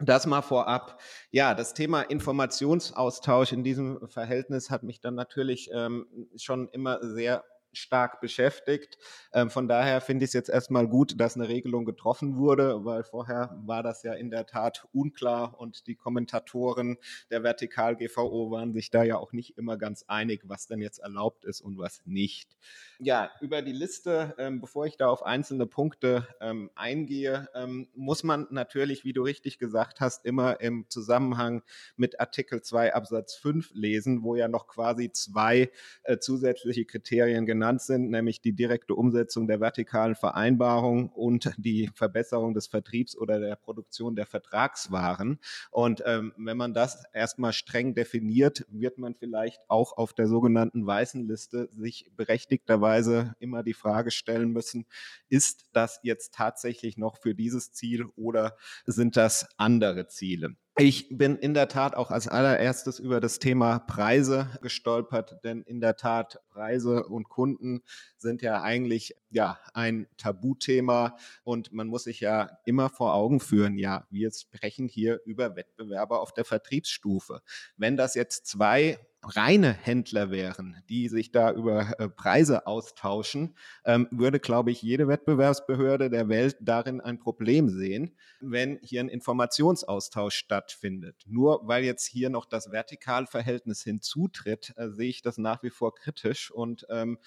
[0.00, 1.00] Das mal vorab.
[1.30, 7.42] Ja, das Thema Informationsaustausch in diesem Verhältnis hat mich dann natürlich ähm, schon immer sehr
[7.72, 8.98] stark beschäftigt.
[9.32, 13.02] Ähm, von daher finde ich es jetzt erstmal gut, dass eine Regelung getroffen wurde, weil
[13.02, 16.98] vorher war das ja in der Tat unklar und die Kommentatoren
[17.30, 21.44] der Vertikal-GVO waren sich da ja auch nicht immer ganz einig, was denn jetzt erlaubt
[21.44, 22.56] ist und was nicht.
[22.98, 28.22] Ja, über die Liste, ähm, bevor ich da auf einzelne Punkte ähm, eingehe, ähm, muss
[28.22, 31.62] man natürlich, wie du richtig gesagt hast, immer im Zusammenhang
[31.96, 35.70] mit Artikel 2 Absatz 5 lesen, wo ja noch quasi zwei
[36.04, 41.88] äh, zusätzliche Kriterien genannt genannt sind, nämlich die direkte Umsetzung der vertikalen Vereinbarung und die
[41.94, 45.38] Verbesserung des Vertriebs oder der Produktion der Vertragswaren.
[45.70, 50.84] Und ähm, wenn man das erstmal streng definiert, wird man vielleicht auch auf der sogenannten
[50.84, 54.84] weißen Liste sich berechtigterweise immer die Frage stellen müssen,
[55.28, 58.56] ist das jetzt tatsächlich noch für dieses Ziel oder
[58.86, 60.56] sind das andere Ziele?
[60.78, 65.82] Ich bin in der Tat auch als allererstes über das Thema Preise gestolpert, denn in
[65.82, 67.82] der Tat Preise und Kunden
[68.16, 71.14] sind ja eigentlich ja ein Tabuthema
[71.44, 76.22] und man muss sich ja immer vor Augen führen, ja, wir sprechen hier über Wettbewerber
[76.22, 77.42] auf der Vertriebsstufe.
[77.76, 84.08] Wenn das jetzt zwei reine Händler wären, die sich da über äh, Preise austauschen, ähm,
[84.10, 90.34] würde, glaube ich, jede Wettbewerbsbehörde der Welt darin ein Problem sehen, wenn hier ein Informationsaustausch
[90.34, 91.22] stattfindet.
[91.26, 95.94] Nur weil jetzt hier noch das Vertikalverhältnis hinzutritt, äh, sehe ich das nach wie vor
[95.94, 97.18] kritisch und ähm,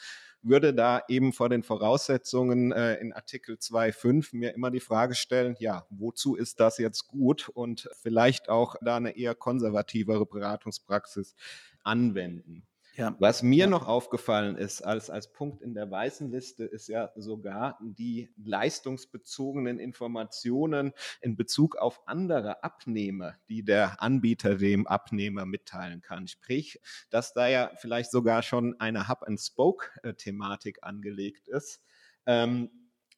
[0.45, 5.55] würde da eben vor den Voraussetzungen äh, in Artikel 2.5 mir immer die Frage stellen,
[5.59, 11.35] ja, wozu ist das jetzt gut und vielleicht auch da eine eher konservativere Beratungspraxis
[11.83, 12.67] anwenden.
[12.95, 13.13] Ja.
[13.19, 13.67] Was mir ja.
[13.67, 19.79] noch aufgefallen ist als, als Punkt in der weißen Liste, ist ja sogar die leistungsbezogenen
[19.79, 26.27] Informationen in Bezug auf andere Abnehmer, die der Anbieter dem Abnehmer mitteilen kann.
[26.27, 26.79] Sprich,
[27.09, 31.81] dass da ja vielleicht sogar schon eine Hub-and-Spoke-Thematik angelegt ist.
[32.25, 32.69] Ähm,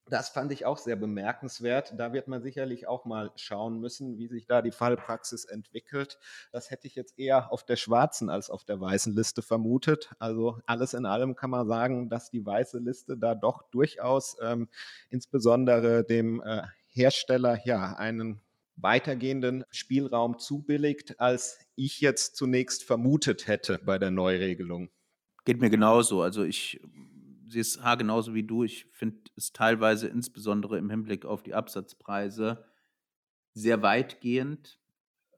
[0.09, 1.93] das fand ich auch sehr bemerkenswert.
[1.97, 6.17] Da wird man sicherlich auch mal schauen müssen, wie sich da die Fallpraxis entwickelt.
[6.51, 10.11] Das hätte ich jetzt eher auf der schwarzen als auf der weißen Liste vermutet.
[10.19, 14.69] Also alles in allem kann man sagen, dass die weiße Liste da doch durchaus ähm,
[15.09, 18.41] insbesondere dem äh, Hersteller ja einen
[18.77, 24.89] weitergehenden Spielraum zubilligt, als ich jetzt zunächst vermutet hätte bei der Neuregelung.
[25.45, 26.21] Geht mir genauso.
[26.21, 26.79] Also ich
[27.47, 28.63] sehe es genauso wie du.
[28.63, 32.65] Ich finde es teilweise insbesondere im Hinblick auf die Absatzpreise
[33.53, 34.79] sehr weitgehend.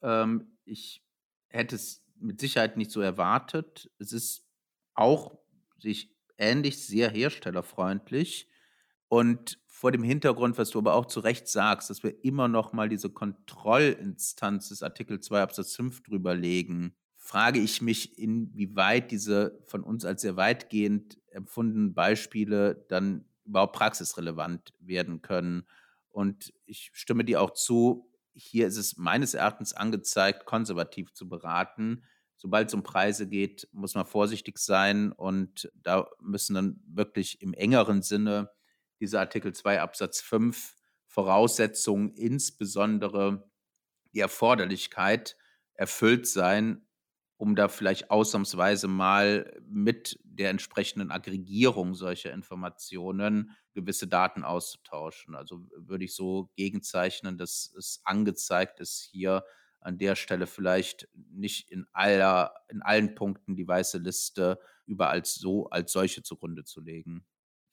[0.02, 1.04] Ähm, ich
[1.48, 3.90] hätte es mit Sicherheit nicht so erwartet.
[3.98, 4.46] Es ist
[4.94, 5.38] auch
[5.80, 8.50] sich ähnlich sehr herstellerfreundlich.
[9.08, 12.74] Und vor dem Hintergrund, was du aber auch zu Recht sagst, dass wir immer noch
[12.74, 16.96] mal diese Kontrollinstanz des Artikel 2 Absatz 5 drüberlegen,
[17.30, 24.74] frage ich mich, inwieweit diese von uns als sehr weitgehend empfundenen Beispiele dann überhaupt praxisrelevant
[24.80, 25.68] werden können.
[26.10, 32.04] Und ich stimme dir auch zu, hier ist es meines Erachtens angezeigt, konservativ zu beraten.
[32.36, 37.54] Sobald es um Preise geht, muss man vorsichtig sein und da müssen dann wirklich im
[37.54, 38.50] engeren Sinne
[39.00, 40.74] diese Artikel 2 Absatz 5
[41.06, 43.48] Voraussetzungen, insbesondere
[44.14, 45.38] die Erforderlichkeit,
[45.76, 46.89] erfüllt sein,
[47.40, 55.36] um da vielleicht ausnahmsweise mal mit der entsprechenden Aggregierung solcher Informationen gewisse Daten auszutauschen.
[55.36, 59.46] Also würde ich so gegenzeichnen, dass es angezeigt ist, hier
[59.80, 65.70] an der Stelle vielleicht nicht in aller, in allen Punkten die weiße Liste überall so
[65.70, 67.26] als solche zugrunde zu legen.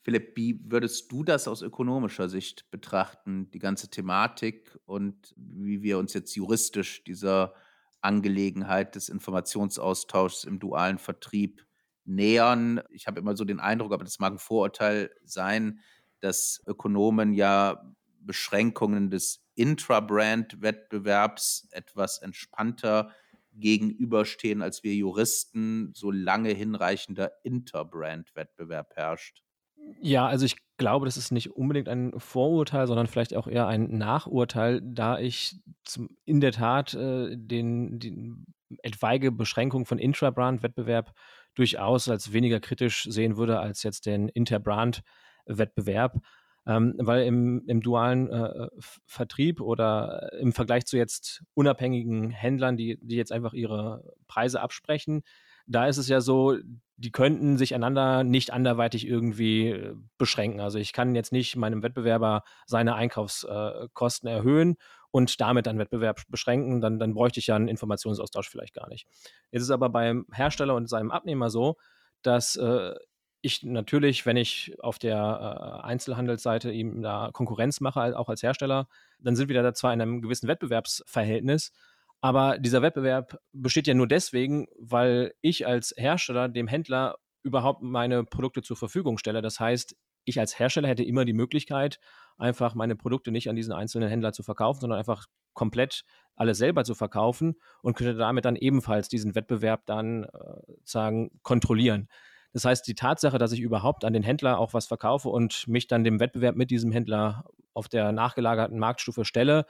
[0.05, 5.99] Philipp, wie würdest du das aus ökonomischer Sicht betrachten, die ganze Thematik und wie wir
[5.99, 7.53] uns jetzt juristisch dieser
[8.07, 11.67] Angelegenheit des Informationsaustauschs im dualen Vertrieb
[12.05, 12.81] nähern?
[12.91, 15.81] Ich habe immer so den Eindruck, aber das mag ein Vorurteil sein,
[16.21, 23.13] dass Ökonomen ja Beschränkungen des Intrabrand-Wettbewerbs etwas entspannter
[23.53, 29.45] gegenüberstehen, als wir Juristen, solange hinreichender Interbrand-Wettbewerb herrscht.
[30.01, 33.97] Ja, also ich glaube, das ist nicht unbedingt ein Vorurteil, sondern vielleicht auch eher ein
[33.97, 38.47] Nachurteil, da ich zum, in der Tat äh, den, den
[38.82, 41.12] etwaige Beschränkung von Intrabrand-Wettbewerb
[41.55, 46.20] durchaus als weniger kritisch sehen würde als jetzt den Interbrand-Wettbewerb.
[46.68, 48.68] Ähm, weil im, im dualen äh,
[49.07, 55.22] Vertrieb oder im Vergleich zu jetzt unabhängigen Händlern, die, die jetzt einfach ihre Preise absprechen,
[55.68, 56.57] da ist es ja so,
[56.97, 60.61] die könnten sich einander nicht anderweitig irgendwie äh, beschränken.
[60.61, 64.76] Also ich kann jetzt nicht meinem Wettbewerber seine Einkaufskosten äh, erhöhen
[65.11, 69.07] und damit einen Wettbewerb beschränken, dann, dann bräuchte ich ja einen Informationsaustausch vielleicht gar nicht.
[69.51, 71.76] Jetzt ist aber beim Hersteller und seinem Abnehmer so,
[72.22, 72.94] dass äh,
[73.42, 78.88] ich natürlich, wenn ich auf der äh, Einzelhandelsseite ihm da Konkurrenz mache, auch als Hersteller,
[79.18, 81.72] dann sind wir da zwar in einem gewissen Wettbewerbsverhältnis,
[82.21, 88.25] aber dieser Wettbewerb besteht ja nur deswegen, weil ich als Hersteller dem Händler überhaupt meine
[88.25, 89.43] Produkte zur Verfügung stelle.
[89.43, 92.01] Das heißt, ich als Hersteller hätte immer die Möglichkeit,
[92.37, 96.05] einfach meine Produkte nicht an diesen einzelnen Händler zu verkaufen, sondern einfach komplett
[96.35, 100.29] alles selber zu verkaufen und könnte damit dann ebenfalls diesen Wettbewerb dann äh,
[100.85, 102.09] sagen kontrollieren.
[102.53, 105.87] Das heißt, die Tatsache, dass ich überhaupt an den Händler auch was verkaufe und mich
[105.87, 107.45] dann dem Wettbewerb mit diesem Händler
[107.75, 109.67] auf der nachgelagerten Marktstufe stelle,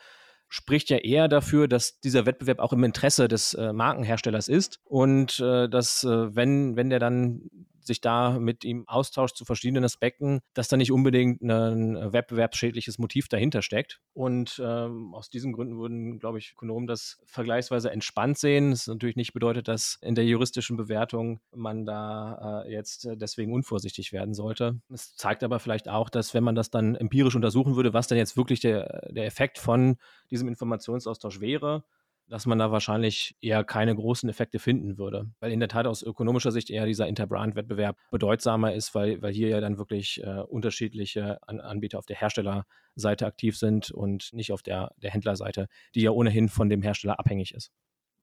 [0.49, 4.81] spricht ja eher dafür, dass dieser Wettbewerb auch im Interesse des äh, Markenherstellers ist.
[4.85, 7.51] Und äh, dass, äh, wenn, wenn der dann
[7.87, 13.29] sich da mit ihm austauscht zu verschiedenen Aspekten, dass da nicht unbedingt ein wettbewerbsschädliches Motiv
[13.29, 14.01] dahinter steckt.
[14.13, 18.71] Und ähm, aus diesen Gründen würden, glaube ich, Ökonomen das vergleichsweise entspannt sehen.
[18.71, 24.13] Das natürlich nicht bedeutet, dass in der juristischen Bewertung man da äh, jetzt deswegen unvorsichtig
[24.13, 24.81] werden sollte.
[24.93, 28.19] Es zeigt aber vielleicht auch, dass wenn man das dann empirisch untersuchen würde, was denn
[28.19, 29.97] jetzt wirklich der, der Effekt von
[30.31, 31.85] diesem Informationsaustausch wäre,
[32.29, 35.31] dass man da wahrscheinlich eher keine großen Effekte finden würde.
[35.41, 39.49] Weil in der Tat aus ökonomischer Sicht eher dieser Interbrand-Wettbewerb bedeutsamer ist, weil, weil hier
[39.49, 44.63] ja dann wirklich äh, unterschiedliche An Anbieter auf der Herstellerseite aktiv sind und nicht auf
[44.63, 47.71] der, der Händlerseite, die ja ohnehin von dem Hersteller abhängig ist.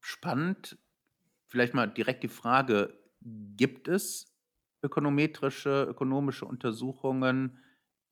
[0.02, 0.78] Spannend.
[1.48, 2.94] Vielleicht mal direkt die Frage,
[3.56, 4.34] gibt es
[4.82, 7.60] ökonometrische, ökonomische Untersuchungen,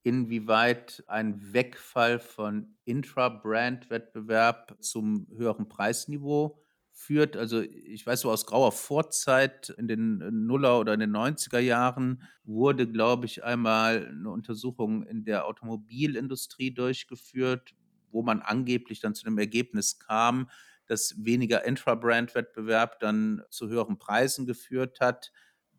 [0.04, 6.60] inwieweit ein Wegfall von Intra-Brand-Wettbewerb zum höheren Preisniveau
[6.92, 7.38] führt.
[7.38, 12.24] Also ich weiß so aus grauer Vorzeit in den Nuller oder in den 90er Jahren
[12.44, 17.74] wurde, glaube ich, einmal eine Untersuchung in der Automobilindustrie durchgeführt,
[18.12, 20.50] wo man angeblich dann zu dem Ergebnis kam,
[20.88, 25.32] dass weniger Intra-Brand-Wettbewerb dann zu höheren Preisen geführt hat.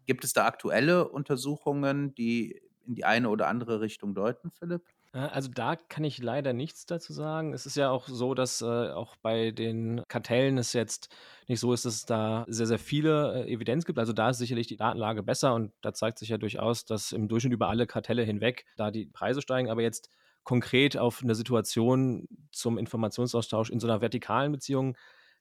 [0.07, 4.83] Gibt es da aktuelle Untersuchungen, die in die eine oder andere Richtung deuten, Philipp?
[5.13, 7.53] Äh, also da kann ich leider nichts dazu sagen.
[7.53, 11.15] Es ist ja auch so, dass äh, auch bei den Kartellen es jetzt
[11.49, 13.99] nicht so ist, dass es da sehr, sehr viele äh, Evidenz gibt.
[13.99, 17.29] Also da ist sicherlich die Datenlage besser und da zeigt sich ja durchaus, dass im
[17.29, 19.71] Durchschnitt über alle Kartelle hinweg da die Preise steigen.
[19.71, 20.11] Aber jetzt
[20.45, 24.97] konkret auf eine Situation zum Informationsaustausch in so einer vertikalen Beziehung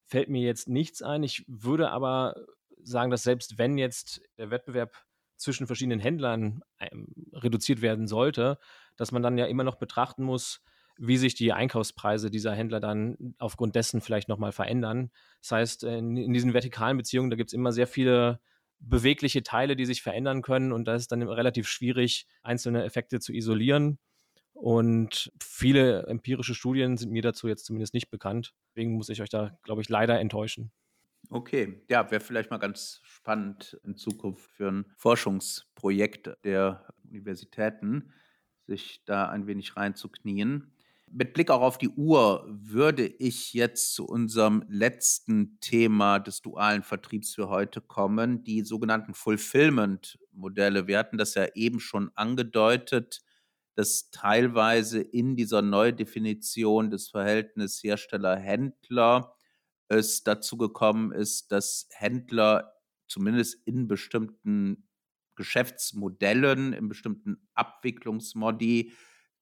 [0.06, 1.24] fällt mir jetzt nichts ein.
[1.24, 2.36] Ich würde aber
[2.84, 4.96] sagen, dass selbst wenn jetzt der Wettbewerb
[5.42, 8.58] zwischen verschiedenen Händlern ähm, reduziert werden sollte,
[8.96, 10.62] dass man dann ja immer noch betrachten muss,
[10.98, 15.12] wie sich die Einkaufspreise dieser Händler dann aufgrund dessen vielleicht nochmal verändern.
[15.42, 18.39] Das heißt, in, in diesen vertikalen Beziehungen, da gibt es immer sehr viele
[18.80, 23.34] bewegliche Teile, die sich verändern können und da ist dann relativ schwierig, einzelne Effekte zu
[23.34, 24.00] isolieren.
[24.54, 28.54] Und viele empirische Studien sind mir dazu jetzt zumindest nicht bekannt.
[28.70, 30.72] Deswegen muss ich euch da, glaube ich, leider enttäuschen.
[31.30, 38.11] Okay, ja, wäre vielleicht mal ganz spannend in Zukunft für ein Forschungsprojekt der Universitäten,
[38.67, 40.74] sich da ein wenig reinzuknien.
[41.09, 46.84] Mit Blick auch auf die Uhr würde ich jetzt zu unserem letzten Thema des dualen
[46.84, 50.88] Vertriebs für heute kommen, die sogenannten Fulfillment-Modelle.
[50.88, 53.22] Wir hatten das ja eben schon angedeutet,
[53.76, 59.34] dass teilweise in dieser Neudefinition des Verhältnisses Hersteller-Händler
[59.92, 62.74] es dazu gekommen ist, dass Händler
[63.08, 64.88] zumindest in bestimmten
[65.36, 68.94] Geschäftsmodellen, in bestimmten Abwicklungsmodi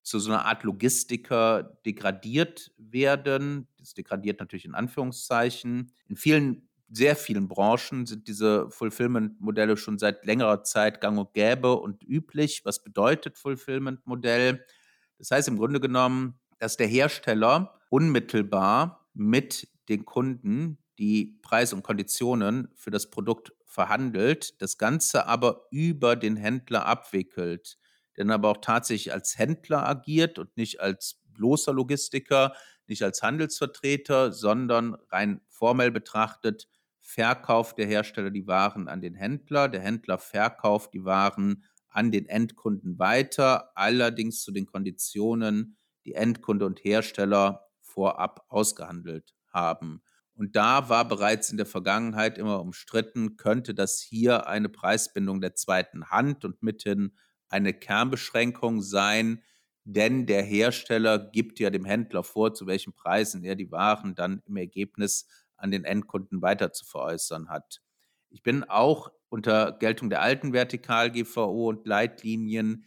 [0.02, 3.68] zu so einer Art Logistiker degradiert werden.
[3.78, 5.92] Das degradiert natürlich in Anführungszeichen.
[6.08, 11.76] In vielen, sehr vielen Branchen sind diese Fulfillment-Modelle schon seit längerer Zeit gang und gäbe
[11.76, 12.66] und üblich.
[12.66, 14.66] Was bedeutet Fulfillment-Modell?
[15.20, 21.84] Das heißt im Grunde genommen, dass der Hersteller unmittelbar mit den Kunden die Preise und
[21.84, 27.78] Konditionen für das Produkt verhandelt, das Ganze aber über den Händler abwickelt.
[28.16, 32.54] Dann aber auch tatsächlich als Händler agiert und nicht als bloßer Logistiker,
[32.88, 36.68] nicht als Handelsvertreter, sondern rein formell betrachtet
[37.00, 42.28] verkauft der Hersteller die Waren an den Händler, der Händler verkauft die Waren an den
[42.28, 47.69] Endkunden weiter, allerdings zu den Konditionen, die Endkunde und Hersteller
[48.00, 50.02] vorab ausgehandelt haben.
[50.34, 55.56] Und da war bereits in der Vergangenheit immer umstritten, könnte das hier eine Preisbindung der
[55.56, 57.12] zweiten Hand und mithin
[57.50, 59.44] eine Kernbeschränkung sein,
[59.84, 64.42] denn der Hersteller gibt ja dem Händler vor, zu welchen Preisen er die Waren dann
[64.46, 65.28] im Ergebnis
[65.58, 67.82] an den Endkunden weiter zu veräußern hat.
[68.30, 72.86] Ich bin auch unter Geltung der alten Vertikal-GVO und Leitlinien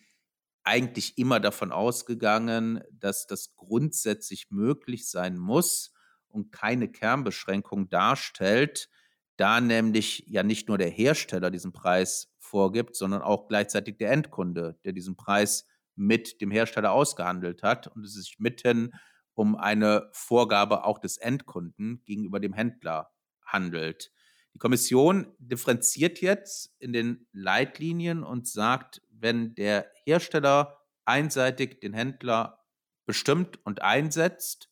[0.64, 5.92] eigentlich immer davon ausgegangen, dass das grundsätzlich möglich sein muss
[6.28, 8.88] und keine Kernbeschränkung darstellt,
[9.36, 14.78] da nämlich ja nicht nur der Hersteller diesen Preis vorgibt, sondern auch gleichzeitig der Endkunde,
[14.84, 18.92] der diesen Preis mit dem Hersteller ausgehandelt hat und es sich mitten
[19.34, 23.10] um eine Vorgabe auch des Endkunden gegenüber dem Händler
[23.44, 24.12] handelt.
[24.54, 32.64] Die Kommission differenziert jetzt in den Leitlinien und sagt, wenn der Hersteller einseitig den Händler
[33.06, 34.70] bestimmt und einsetzt,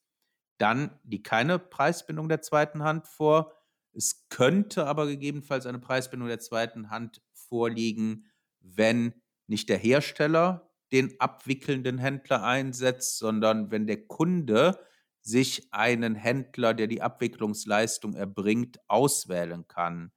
[0.59, 3.55] dann liegt keine Preisbindung der zweiten Hand vor.
[3.93, 8.27] Es könnte aber gegebenenfalls eine Preisbindung der zweiten Hand vorliegen,
[8.61, 9.15] wenn
[9.47, 14.79] nicht der Hersteller den abwickelnden Händler einsetzt, sondern wenn der Kunde
[15.23, 20.13] sich einen Händler, der die Abwicklungsleistung erbringt, auswählen kann.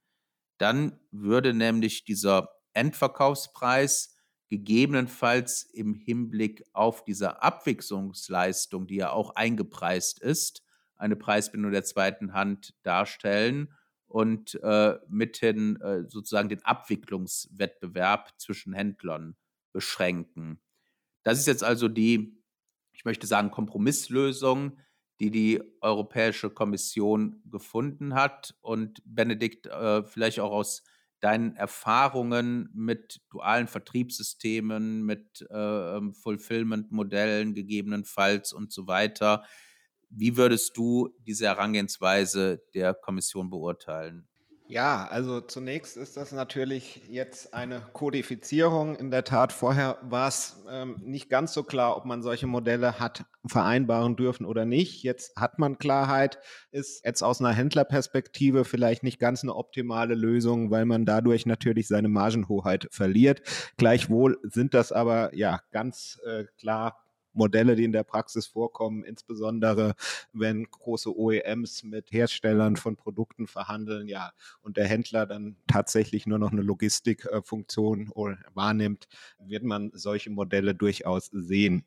[0.58, 4.13] Dann würde nämlich dieser Endverkaufspreis
[4.48, 10.62] gegebenenfalls im Hinblick auf diese Abwicklungsleistung, die ja auch eingepreist ist,
[10.96, 13.72] eine Preisbindung der zweiten Hand darstellen
[14.06, 19.36] und äh, mithin äh, sozusagen den Abwicklungswettbewerb zwischen Händlern
[19.72, 20.60] beschränken.
[21.24, 22.40] Das ist jetzt also die,
[22.92, 24.78] ich möchte sagen, Kompromisslösung,
[25.20, 28.54] die die Europäische Kommission gefunden hat.
[28.60, 30.84] Und Benedikt, äh, vielleicht auch aus
[31.24, 39.42] deinen Erfahrungen mit dualen Vertriebssystemen, mit äh, ähm, Fulfillment-Modellen gegebenenfalls und so weiter.
[40.10, 44.28] Wie würdest du diese Herangehensweise der Kommission beurteilen?
[44.66, 48.96] Ja, also zunächst ist das natürlich jetzt eine Kodifizierung.
[48.96, 52.98] In der Tat, vorher war es ähm, nicht ganz so klar, ob man solche Modelle
[52.98, 55.02] hat vereinbaren dürfen oder nicht.
[55.02, 56.38] Jetzt hat man Klarheit,
[56.70, 61.86] ist jetzt aus einer Händlerperspektive vielleicht nicht ganz eine optimale Lösung, weil man dadurch natürlich
[61.86, 63.42] seine Margenhoheit verliert.
[63.76, 67.03] Gleichwohl sind das aber ja ganz äh, klar
[67.34, 69.94] Modelle, die in der Praxis vorkommen, insbesondere
[70.32, 74.32] wenn große OEMs mit Herstellern von Produkten verhandeln, ja,
[74.62, 78.10] und der Händler dann tatsächlich nur noch eine Logistikfunktion
[78.54, 79.08] wahrnimmt,
[79.38, 81.84] wird man solche Modelle durchaus sehen.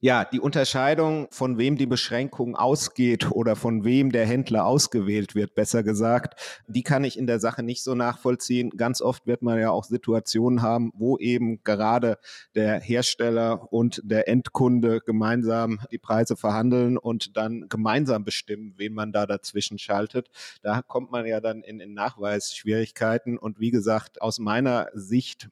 [0.00, 5.54] Ja, die Unterscheidung, von wem die Beschränkung ausgeht oder von wem der Händler ausgewählt wird,
[5.54, 8.70] besser gesagt, die kann ich in der Sache nicht so nachvollziehen.
[8.70, 12.18] Ganz oft wird man ja auch Situationen haben, wo eben gerade
[12.54, 19.12] der Hersteller und der Endkunde gemeinsam die Preise verhandeln und dann gemeinsam bestimmen, wen man
[19.12, 20.28] da dazwischen schaltet.
[20.62, 23.36] Da kommt man ja dann in, in Nachweisschwierigkeiten.
[23.38, 25.48] Und wie gesagt, aus meiner Sicht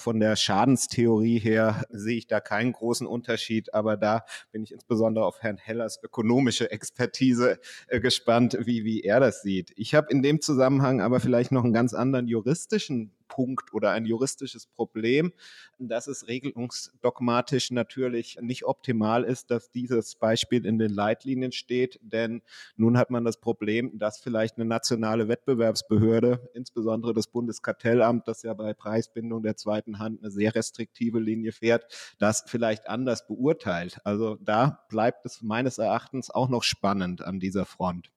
[0.00, 5.24] von der Schadenstheorie her sehe ich da keinen großen Unterschied, aber da bin ich insbesondere
[5.24, 9.72] auf Herrn Hellers ökonomische Expertise äh, gespannt, wie, wie er das sieht.
[9.76, 14.04] Ich habe in dem Zusammenhang aber vielleicht noch einen ganz anderen juristischen Punkt oder ein
[14.04, 15.32] juristisches Problem,
[15.78, 22.42] dass es regelungsdogmatisch natürlich nicht optimal ist, dass dieses Beispiel in den Leitlinien steht, denn
[22.76, 28.52] nun hat man das Problem, dass vielleicht eine nationale Wettbewerbsbehörde, insbesondere das Bundeskartellamt, das ja
[28.52, 33.98] bei Preisbindung der zweiten Hand eine sehr restriktive Linie fährt, das vielleicht anders beurteilt.
[34.04, 38.12] Also da bleibt es meines Erachtens auch noch spannend an dieser Front.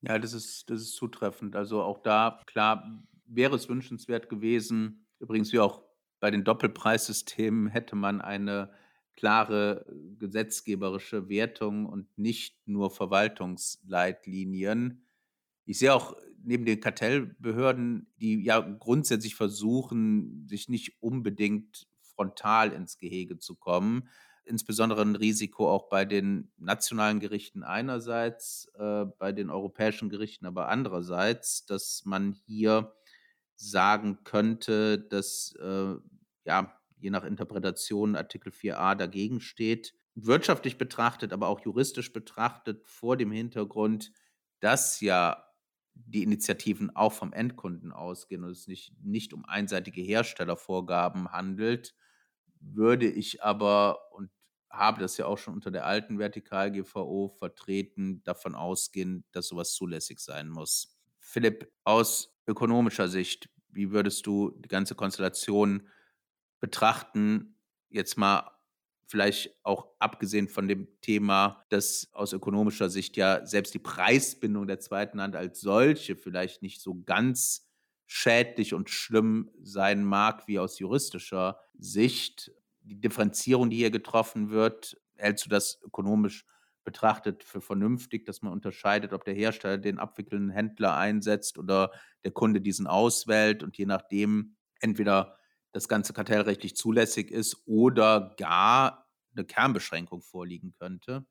[0.00, 1.56] Ja, das ist, das ist zutreffend.
[1.56, 5.82] Also auch da, klar, wäre es wünschenswert gewesen, übrigens wie auch
[6.20, 8.70] bei den Doppelpreissystemen hätte man eine
[9.14, 9.86] klare
[10.18, 15.04] gesetzgeberische Wertung und nicht nur Verwaltungsleitlinien.
[15.64, 22.98] Ich sehe auch neben den Kartellbehörden, die ja grundsätzlich versuchen, sich nicht unbedingt frontal ins
[22.98, 24.08] Gehege zu kommen,
[24.44, 30.68] insbesondere ein Risiko auch bei den nationalen Gerichten einerseits, äh, bei den europäischen Gerichten aber
[30.68, 32.94] andererseits, dass man hier
[33.56, 35.94] sagen könnte, dass äh,
[36.44, 39.94] ja je nach Interpretation Artikel 4a dagegen steht.
[40.14, 44.12] Wirtschaftlich betrachtet, aber auch juristisch betrachtet vor dem Hintergrund,
[44.60, 45.44] dass ja
[46.06, 51.94] die Initiativen auch vom Endkunden ausgehen und es nicht, nicht um einseitige Herstellervorgaben handelt,
[52.60, 54.30] würde ich aber, und
[54.70, 60.20] habe das ja auch schon unter der alten Vertikal-GVO vertreten, davon ausgehen, dass sowas zulässig
[60.20, 60.98] sein muss.
[61.20, 65.88] Philipp, aus ökonomischer Sicht, wie würdest du die ganze Konstellation
[66.60, 67.56] betrachten?
[67.90, 68.57] Jetzt mal
[69.08, 74.80] vielleicht auch abgesehen von dem Thema, dass aus ökonomischer Sicht ja selbst die Preisbindung der
[74.80, 77.66] zweiten Hand als solche vielleicht nicht so ganz
[78.06, 82.52] schädlich und schlimm sein mag wie aus juristischer Sicht.
[82.80, 86.46] Die Differenzierung, die hier getroffen wird, hältst du das ökonomisch
[86.84, 91.92] betrachtet für vernünftig, dass man unterscheidet, ob der Hersteller den abwickelnden Händler einsetzt oder
[92.24, 95.37] der Kunde diesen auswählt und je nachdem entweder
[95.72, 101.26] das Ganze kartellrechtlich zulässig ist oder gar eine Kernbeschränkung vorliegen könnte?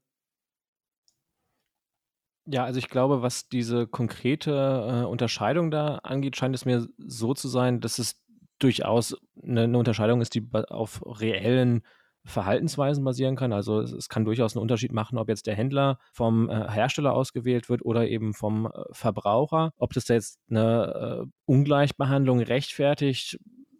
[2.49, 7.33] Ja, also ich glaube, was diese konkrete äh, Unterscheidung da angeht, scheint es mir so
[7.33, 8.23] zu sein, dass es
[8.59, 11.83] durchaus eine, eine Unterscheidung ist, die auf reellen
[12.23, 13.53] Verhaltensweisen basieren kann.
[13.53, 17.13] Also es, es, kann durchaus einen Unterschied machen, ob jetzt der Händler vom äh, Hersteller
[17.13, 19.71] ausgewählt wird oder eben vom äh, Verbraucher.
[19.77, 23.39] Ob das da jetzt eine äh, Ungleichbehandlung rechtfertigt,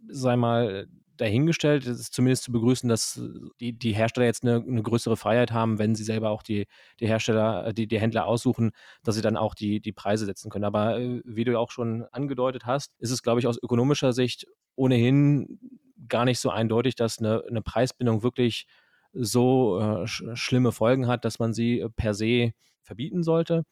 [0.10, 0.88] sei mal
[1.18, 1.86] dahingestellt.
[1.86, 3.20] Es ist zumindest zu begrüßen, dass
[3.60, 6.68] die, die Hersteller jetzt eine, eine, größere Freiheit haben, wenn sie selber auch die,
[7.00, 8.72] die Hersteller, die, die Händler aussuchen,
[9.04, 10.66] dass sie dann auch die, die Preise setzen können.
[10.66, 14.46] Aber äh, wie du auch schon angedeutet hast, ist es, glaube ich, aus ökonomischer Sicht
[14.76, 15.60] ohnehin
[16.08, 18.68] gar nicht so eindeutig, dass eine, eine Preisbindung wirklich
[19.14, 22.52] so äh, sch schlimme Folgen hat, dass man sie per se
[22.84, 23.64] verbieten sollte.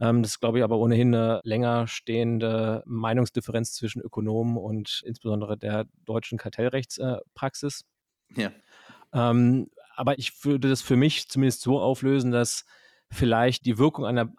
[0.00, 5.56] Ähm, das ist, glaube ich, aber ohnehin eine länger stehende Meinungsdifferenz zwischen Ökonomen und insbesondere
[5.56, 7.84] der deutschen Kartellrechtspraxis.
[8.36, 8.52] Äh, ja.
[9.12, 12.64] Ähm, aber ich würde das für mich zumindest so auflösen, dass
[13.10, 14.32] vielleicht die Wirkung einer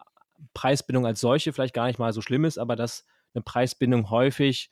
[0.54, 4.70] Preisbindung als solche vielleicht gar nicht mal so schlimm ist, aber dass eine Preisbindung häufig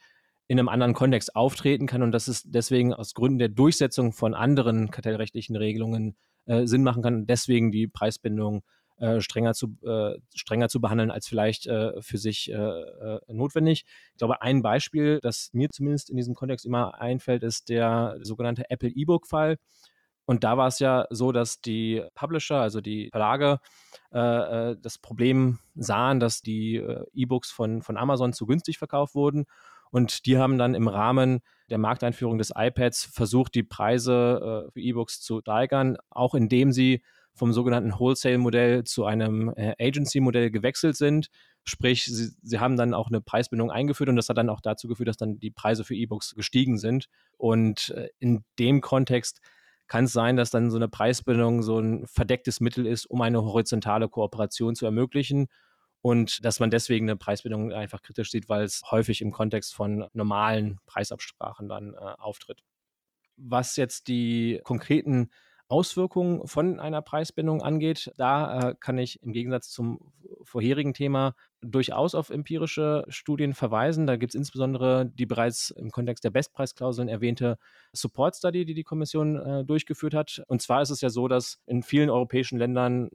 [0.47, 4.33] in einem anderen Kontext auftreten kann und dass es deswegen aus Gründen der Durchsetzung von
[4.33, 6.15] anderen kartellrechtlichen Regelungen
[6.45, 8.63] äh, Sinn machen kann, deswegen die Preisbindung
[8.99, 13.85] äh, strenger, zu, äh, strenger zu behandeln als vielleicht äh, für sich äh, äh, notwendig.
[14.13, 18.69] Ich glaube, ein Beispiel, das mir zumindest in diesem Kontext immer einfällt, ist der sogenannte
[18.69, 19.57] Apple E-Book-Fall.
[20.25, 23.59] Und da war es ja so, dass die Publisher, also die Verlage,
[24.11, 26.83] das Problem sahen, dass die
[27.13, 29.45] E-Books von, von Amazon zu günstig verkauft wurden.
[29.89, 31.39] Und die haben dann im Rahmen
[31.69, 37.03] der Markteinführung des iPads versucht, die Preise für E-Books zu steigern, auch indem sie
[37.37, 41.29] vom sogenannten Wholesale-Modell zu einem äh, Agency-Modell gewechselt sind.
[41.63, 44.87] Sprich, sie, sie haben dann auch eine Preisbindung eingeführt und das hat dann auch dazu
[44.87, 47.07] geführt, dass dann die Preise für E-Books gestiegen sind.
[47.37, 49.39] Und äh, in dem Kontext
[49.87, 53.41] kann es sein, dass dann so eine Preisbindung so ein verdecktes Mittel ist, um eine
[53.41, 55.47] horizontale Kooperation zu ermöglichen
[56.01, 60.07] und dass man deswegen eine Preisbindung einfach kritisch sieht, weil es häufig im Kontext von
[60.13, 62.63] normalen Preisabsprachen dann äh, auftritt.
[63.37, 65.29] Was jetzt die konkreten
[65.69, 69.99] Auswirkungen von einer Preisbindung angeht, da äh, kann ich im Gegensatz zum
[70.43, 74.07] vorherigen Thema durchaus auf empirische Studien verweisen.
[74.07, 77.57] Da gibt es insbesondere die bereits im Kontext der Bestpreisklauseln erwähnte
[77.91, 80.41] Support Study, die die Kommission äh, durchgeführt hat.
[80.47, 83.09] Und zwar ist es ja so, dass in vielen europäischen Ländern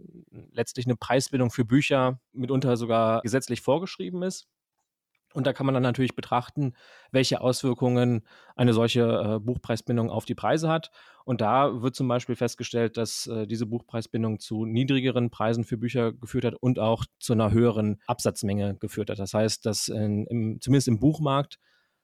[0.52, 4.46] letztlich eine Preisbindung für Bücher mitunter sogar gesetzlich vorgeschrieben ist.
[5.34, 6.74] Und da kann man dann natürlich betrachten,
[7.10, 8.22] welche Auswirkungen
[8.56, 10.90] eine solche äh, Buchpreisbindung auf die Preise hat.
[11.24, 16.12] Und da wird zum Beispiel festgestellt, dass äh, diese Buchpreisbindung zu niedrigeren Preisen für Bücher
[16.12, 19.18] geführt hat und auch zu einer höheren Absatzmenge geführt hat.
[19.18, 21.58] Das heißt, dass in, im, zumindest im Buchmarkt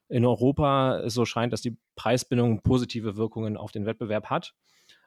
[0.07, 4.55] in Europa es so scheint, dass die Preisbindung positive Wirkungen auf den Wettbewerb hat.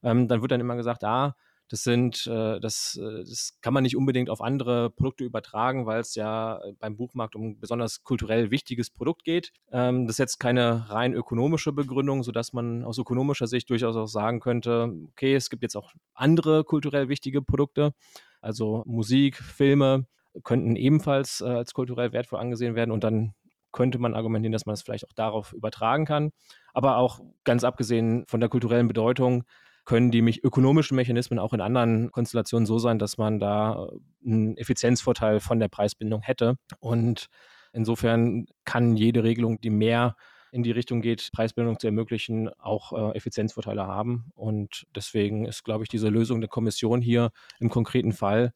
[0.03, 1.35] Ähm, dann wird dann immer gesagt, ah,
[1.73, 6.01] das sind, äh, das, äh, das kann man nicht unbedingt auf andere Produkte übertragen, weil
[6.01, 9.53] es ja äh, beim Buchmarkt um ein besonders kulturell wichtiges Produkt geht.
[9.73, 14.07] Ähm, das ist jetzt keine rein ökonomische Begründung, sodass man aus ökonomischer Sicht durchaus auch
[14.07, 17.95] sagen könnte, okay, es gibt jetzt auch andere kulturell wichtige Produkte,
[18.43, 20.05] also Musik, Filme
[20.45, 23.33] könnten ebenfalls als kulturell wertvoll angesehen werden und dann
[23.71, 26.33] könnte man argumentieren, dass man es vielleicht auch darauf übertragen kann.
[26.75, 29.45] Aber auch ganz abgesehen von der kulturellen Bedeutung
[29.85, 34.57] können die ökonomischen Mechanismen auch in anderen Konstellationen so sein, dass man da äh, einen
[34.57, 36.57] Effizienzvorteil von der Preisbindung hätte.
[36.79, 37.27] Und
[37.73, 40.17] insofern kann jede Regelung, die mehr
[40.53, 44.31] in die Richtung geht, Preisbildung zu ermöglichen, auch äh, Effizienzvorteile haben.
[44.35, 48.53] Und deswegen ist, glaube ich, diese Lösung der Kommission hier im konkreten Fall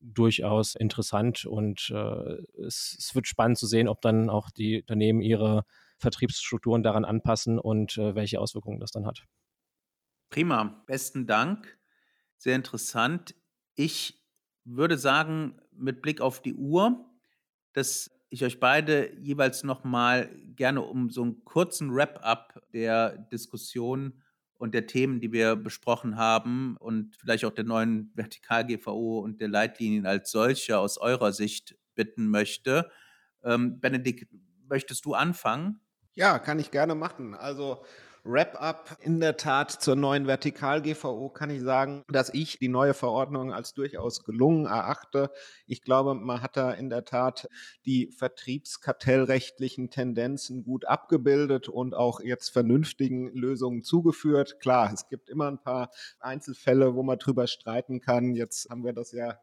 [0.00, 5.20] durchaus interessant und äh, es, es, wird spannend zu sehen, ob dann auch die Unternehmen
[5.20, 5.64] ihre
[5.98, 9.24] Vertriebsstrukturen daran anpassen und äh, welche Auswirkungen das dann hat.
[10.30, 11.78] Prima, besten Dank.
[12.36, 13.34] Sehr interessant.
[13.74, 14.26] Ich
[14.64, 17.10] würde sagen, mit Blick auf die Uhr,
[17.72, 24.22] dass ich euch beide jeweils noch mal gerne um so einen kurzen Wrap-up der Diskussion
[24.58, 29.48] und der Themen, die wir besprochen haben und vielleicht auch der neuen Vertikal-GVO und der
[29.48, 32.90] Leitlinien als solche aus eurer Sicht bitten möchte.
[33.42, 34.28] Ähm, Benedikt,
[34.68, 35.80] möchtest du anfangen?
[36.14, 37.34] Ja, kann ich gerne machen.
[37.34, 37.84] Also
[38.30, 43.54] Wrap-up in der Tat zur neuen Vertikal-GVO kann ich sagen, dass ich die neue Verordnung
[43.54, 45.30] als durchaus gelungen erachte.
[45.66, 47.48] Ich glaube, man hat da in der Tat
[47.86, 54.60] die vertriebskartellrechtlichen Tendenzen gut abgebildet und auch jetzt vernünftigen Lösungen zugeführt.
[54.60, 58.34] Klar, es gibt immer ein paar Einzelfälle, wo man drüber streiten kann.
[58.34, 59.38] Jetzt haben wir das ja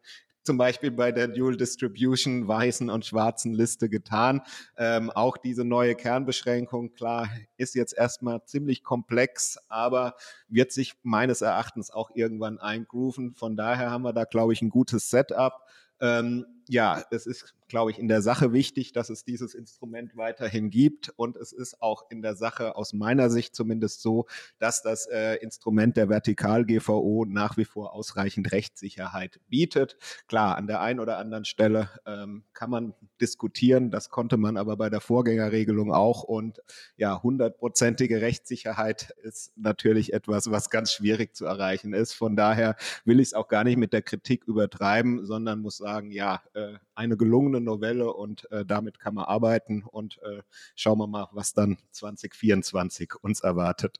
[0.45, 4.41] zum Beispiel bei der Dual Distribution weißen und schwarzen Liste getan.
[4.77, 10.15] Ähm, auch diese neue Kernbeschränkung, klar, ist jetzt erstmal ziemlich komplex, aber
[10.47, 13.33] wird sich meines Erachtens auch irgendwann eingrooven.
[13.33, 15.61] Von daher haben wir da, glaube ich, ein gutes Setup.
[15.99, 20.69] Ähm, ja, es ist, glaube ich, in der Sache wichtig, dass es dieses Instrument weiterhin
[20.69, 21.09] gibt.
[21.15, 24.25] Und es ist auch in der Sache aus meiner Sicht zumindest so,
[24.59, 29.97] dass das äh, Instrument der Vertikal-GVO nach wie vor ausreichend Rechtssicherheit bietet.
[30.27, 33.91] Klar, an der einen oder anderen Stelle ähm, kann man diskutieren.
[33.91, 36.23] Das konnte man aber bei der Vorgängerregelung auch.
[36.23, 36.61] Und
[36.97, 42.13] ja, hundertprozentige Rechtssicherheit ist natürlich etwas, was ganz schwierig zu erreichen ist.
[42.13, 46.11] Von daher will ich es auch gar nicht mit der Kritik übertreiben, sondern muss sagen,
[46.11, 50.41] ja, äh, eine gelungene Novelle und äh, damit kann man arbeiten und äh,
[50.75, 53.97] schauen wir mal, was dann 2024 uns erwartet.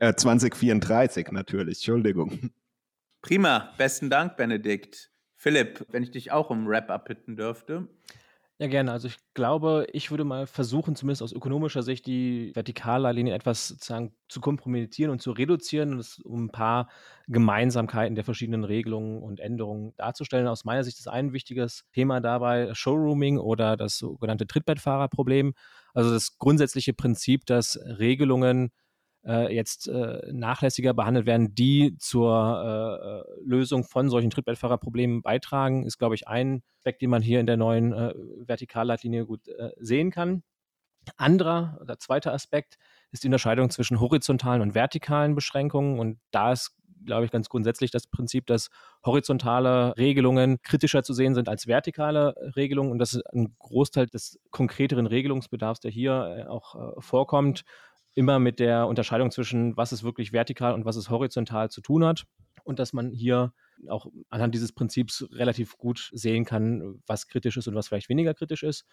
[0.00, 2.50] 2034 natürlich, Entschuldigung.
[3.22, 5.12] Prima, besten Dank, Benedikt.
[5.36, 7.88] Philipp, wenn ich dich auch um Wrap-up bitten dürfte.
[8.64, 8.92] Ja, gerne.
[8.92, 14.14] Also ich glaube, ich würde mal versuchen, zumindest aus ökonomischer Sicht, die Vertikallinie etwas sozusagen
[14.30, 16.88] zu kompromittieren und zu reduzieren, und um ein paar
[17.28, 20.46] Gemeinsamkeiten der verschiedenen Regelungen und Änderungen darzustellen.
[20.48, 25.52] Aus meiner Sicht ist ein wichtiges Thema dabei Showrooming oder das sogenannte Trittbettfahrerproblem.
[25.92, 28.70] Also das grundsätzliche Prinzip, dass Regelungen
[29.26, 35.98] äh, jetzt äh, nachlässiger behandelt werden, die zur äh, Lösung von solchen Trittbettfahrerproblemen beitragen, ist,
[35.98, 38.14] glaube ich, ein Aspekt, den man hier in der neuen äh,
[38.46, 40.42] Vertikalleitlinie gut äh, sehen kann.
[41.16, 42.76] Anderer oder zweiter Aspekt
[43.10, 45.98] ist die Unterscheidung zwischen horizontalen und vertikalen Beschränkungen.
[45.98, 48.70] Und da ist, glaube ich, ganz grundsätzlich das Prinzip, dass
[49.04, 52.90] horizontale Regelungen kritischer zu sehen sind als vertikale Regelungen.
[52.90, 57.64] Und das ist ein Großteil des konkreteren Regelungsbedarfs, der hier äh, auch vorkommt,
[58.14, 62.04] immer mit der Unterscheidung zwischen, was es wirklich vertikal und was es horizontal zu tun
[62.04, 62.24] hat.
[62.62, 63.52] Und dass man hier
[63.88, 68.34] auch anhand dieses Prinzips relativ gut sehen kann, was kritisch ist und was vielleicht weniger
[68.34, 68.86] kritisch ist.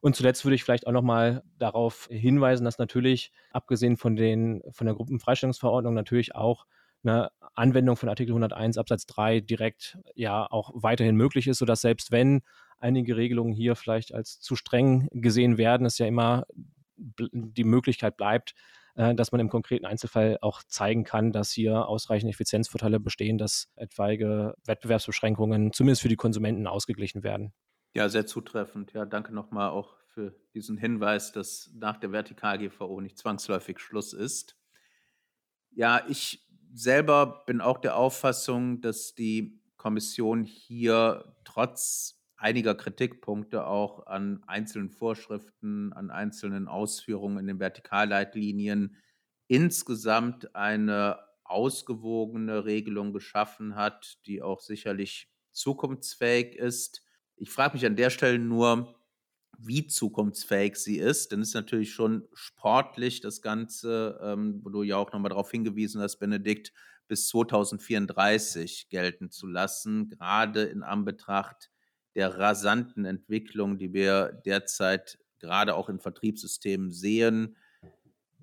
[0.00, 4.86] Und zuletzt würde ich vielleicht auch nochmal darauf hinweisen, dass natürlich, abgesehen von, den, von
[4.86, 6.66] der Gruppenfreistellungsverordnung, natürlich auch
[7.04, 12.12] eine Anwendung von Artikel 101 Absatz 3 direkt ja auch weiterhin möglich ist, sodass selbst
[12.12, 12.42] wenn
[12.78, 16.44] einige Regelungen hier vielleicht als zu streng gesehen werden, es ja immer
[16.98, 18.54] die Möglichkeit bleibt,
[18.94, 23.68] äh, dass man im konkreten Einzelfall auch zeigen kann, dass hier ausreichend Effizienzvorteile bestehen, dass
[23.76, 27.52] etwaige Wettbewerbsbeschränkungen zumindest für die Konsumenten ausgeglichen werden.
[27.94, 28.92] Ja, sehr zutreffend.
[28.92, 34.56] Ja, danke nochmal auch für diesen Hinweis, dass nach der Vertikal-GVO nicht zwangsläufig Schluss ist.
[35.70, 36.44] Ja, ich
[36.74, 44.90] selber bin auch der Auffassung, dass die Kommission hier trotz einiger Kritikpunkte auch an einzelnen
[44.90, 48.96] Vorschriften, an einzelnen Ausführungen in den Vertikalleitlinien
[49.48, 57.02] insgesamt eine ausgewogene Regelung geschaffen hat, die auch sicherlich zukunftsfähig ist.
[57.36, 58.94] Ich frage mich an der Stelle nur,
[59.58, 64.82] wie zukunftsfähig sie ist, denn es ist natürlich schon sportlich, das Ganze, ähm, wo du
[64.84, 66.72] ja auch nochmal darauf hingewiesen hast, Benedikt,
[67.08, 71.70] bis 2034 gelten zu lassen, gerade in Anbetracht
[72.14, 77.56] der rasanten Entwicklung, die wir derzeit gerade auch in Vertriebssystemen sehen.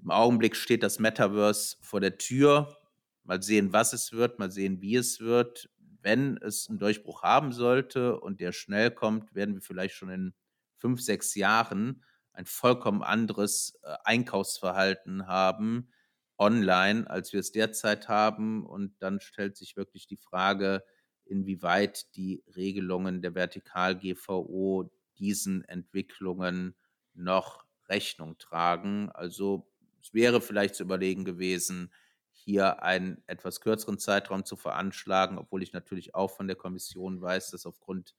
[0.01, 2.77] Im Augenblick steht das Metaverse vor der Tür.
[3.23, 5.69] Mal sehen, was es wird, mal sehen, wie es wird.
[6.01, 10.33] Wenn es einen Durchbruch haben sollte und der schnell kommt, werden wir vielleicht schon in
[10.77, 15.89] fünf, sechs Jahren ein vollkommen anderes äh, Einkaufsverhalten haben
[16.37, 18.65] online, als wir es derzeit haben.
[18.65, 20.83] Und dann stellt sich wirklich die Frage,
[21.25, 26.75] inwieweit die Regelungen der Vertikal-GVO diesen Entwicklungen
[27.13, 29.09] noch Rechnung tragen.
[29.11, 29.67] Also
[30.01, 31.91] es wäre vielleicht zu überlegen gewesen,
[32.31, 37.51] hier einen etwas kürzeren Zeitraum zu veranschlagen, obwohl ich natürlich auch von der Kommission weiß,
[37.51, 38.13] dass aufgrund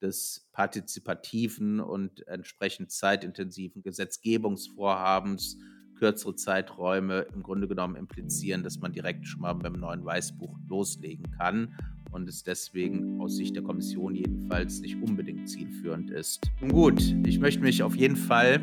[0.00, 5.58] des partizipativen und entsprechend zeitintensiven Gesetzgebungsvorhabens
[5.96, 11.30] kürzere Zeiträume im Grunde genommen implizieren, dass man direkt schon mal beim neuen Weißbuch loslegen
[11.38, 11.76] kann
[12.12, 16.50] und es deswegen aus Sicht der Kommission jedenfalls nicht unbedingt zielführend ist.
[16.60, 18.60] Nun gut, ich möchte mich auf jeden Fall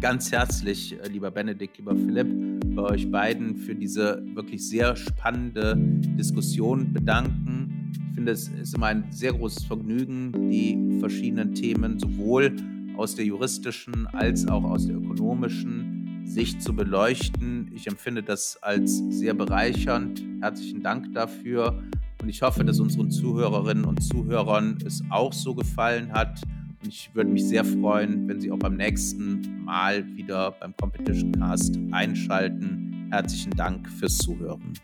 [0.00, 2.28] ganz herzlich, äh, lieber Benedikt, lieber Philipp,
[2.74, 7.92] bei euch beiden für diese wirklich sehr spannende Diskussion bedanken.
[8.08, 12.54] Ich finde, es ist immer ein sehr großes Vergnügen, die verschiedenen Themen sowohl
[12.96, 17.70] aus der juristischen als auch aus der ökonomischen Sicht zu beleuchten.
[17.74, 20.22] Ich empfinde das als sehr bereichernd.
[20.40, 21.82] Herzlichen Dank dafür.
[22.20, 26.42] Und ich hoffe, dass unseren Zuhörerinnen und Zuhörern es auch so gefallen hat.
[26.82, 31.32] Und ich würde mich sehr freuen, wenn Sie auch beim nächsten Mal wieder beim Competition
[31.32, 33.08] Cast einschalten.
[33.10, 34.74] Herzlichen Dank fürs Zuhören.